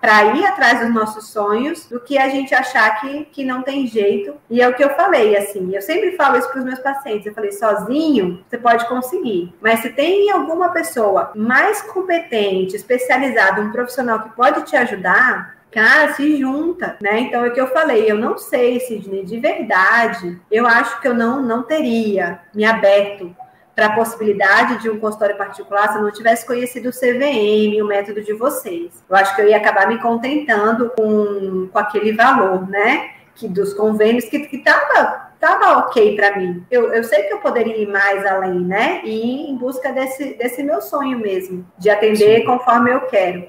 [0.00, 3.86] para ir atrás dos nossos sonhos, do que a gente achar que, que não tem
[3.86, 4.34] jeito.
[4.48, 7.26] E é o que eu falei, assim, eu sempre falo isso para os meus pacientes.
[7.26, 13.72] Eu falei, sozinho você pode conseguir, mas se tem alguma pessoa mais competente, especializada, um
[13.72, 17.20] profissional que pode te ajudar, Cara, se junta, né?
[17.20, 21.06] Então é o que eu falei, eu não sei, Sidney, de verdade, eu acho que
[21.06, 23.34] eu não, não teria me aberto
[23.74, 27.86] para a possibilidade de um consultório particular se eu não tivesse conhecido o CVM, o
[27.86, 29.02] método de vocês.
[29.08, 33.10] Eu acho que eu ia acabar me contentando com, com aquele valor, né?
[33.34, 36.62] Que dos convênios que estava tava ok para mim.
[36.70, 39.00] Eu, eu sei que eu poderia ir mais além, né?
[39.02, 43.46] E ir em busca desse, desse meu sonho mesmo, de atender conforme eu quero.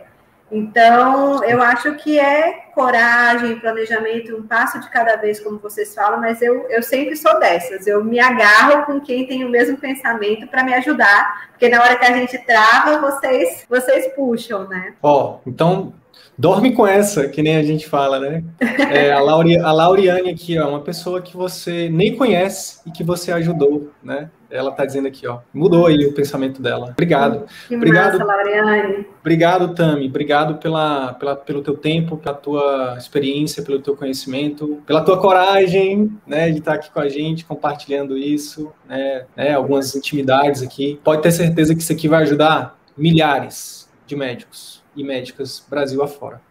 [0.52, 6.20] Então, eu acho que é coragem, planejamento, um passo de cada vez, como vocês falam,
[6.20, 7.88] mas eu, eu sempre sou dessas.
[7.88, 11.96] Eu me agarro com quem tem o mesmo pensamento para me ajudar, porque na hora
[11.96, 14.94] que a gente trava, vocês, vocês puxam, né?
[15.02, 15.94] Ó, oh, então
[16.38, 18.44] dorme com essa, que nem a gente fala, né?
[18.92, 23.04] É, a, Lauri, a Lauriane aqui, ó, uma pessoa que você nem conhece e que
[23.04, 24.30] você ajudou, né?
[24.52, 25.40] Ela está dizendo aqui, ó.
[25.54, 26.90] Mudou aí o pensamento dela.
[26.92, 27.46] Obrigado.
[27.68, 29.06] Que obrigado, massa.
[29.20, 30.08] Obrigado, Tami.
[30.08, 36.12] Obrigado pela, pela, pelo teu tempo, pela tua experiência, pelo teu conhecimento, pela tua coragem,
[36.28, 41.00] né, de estar aqui com a gente, compartilhando isso, né, né algumas intimidades aqui.
[41.04, 46.42] Pode ter certeza que isso aqui vai ajudar milhares de médicos e médicas Brasil afora.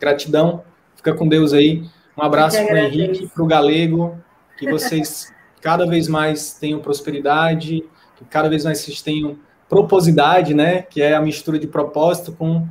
[0.00, 0.62] Gratidão.
[0.96, 1.84] Fica com Deus aí.
[2.16, 4.18] Um abraço para o Henrique, para o Galego,
[4.58, 5.32] que vocês
[5.62, 7.84] cada vez mais tenham prosperidade,
[8.16, 9.38] que cada vez mais vocês tenham
[9.68, 10.82] proposidade, né?
[10.82, 12.66] Que é a mistura de propósito com,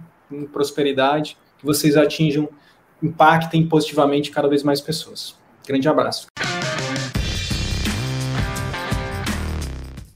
[0.52, 2.50] prosperidade, que vocês atinjam,
[3.02, 5.36] impactem positivamente cada vez mais pessoas.
[5.66, 6.28] Grande abraço.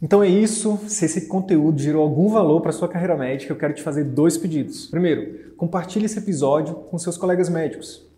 [0.01, 0.77] Então é isso.
[0.87, 4.37] Se esse conteúdo gerou algum valor para sua carreira médica, eu quero te fazer dois
[4.37, 4.87] pedidos.
[4.87, 8.05] Primeiro, compartilhe esse episódio com seus colegas médicos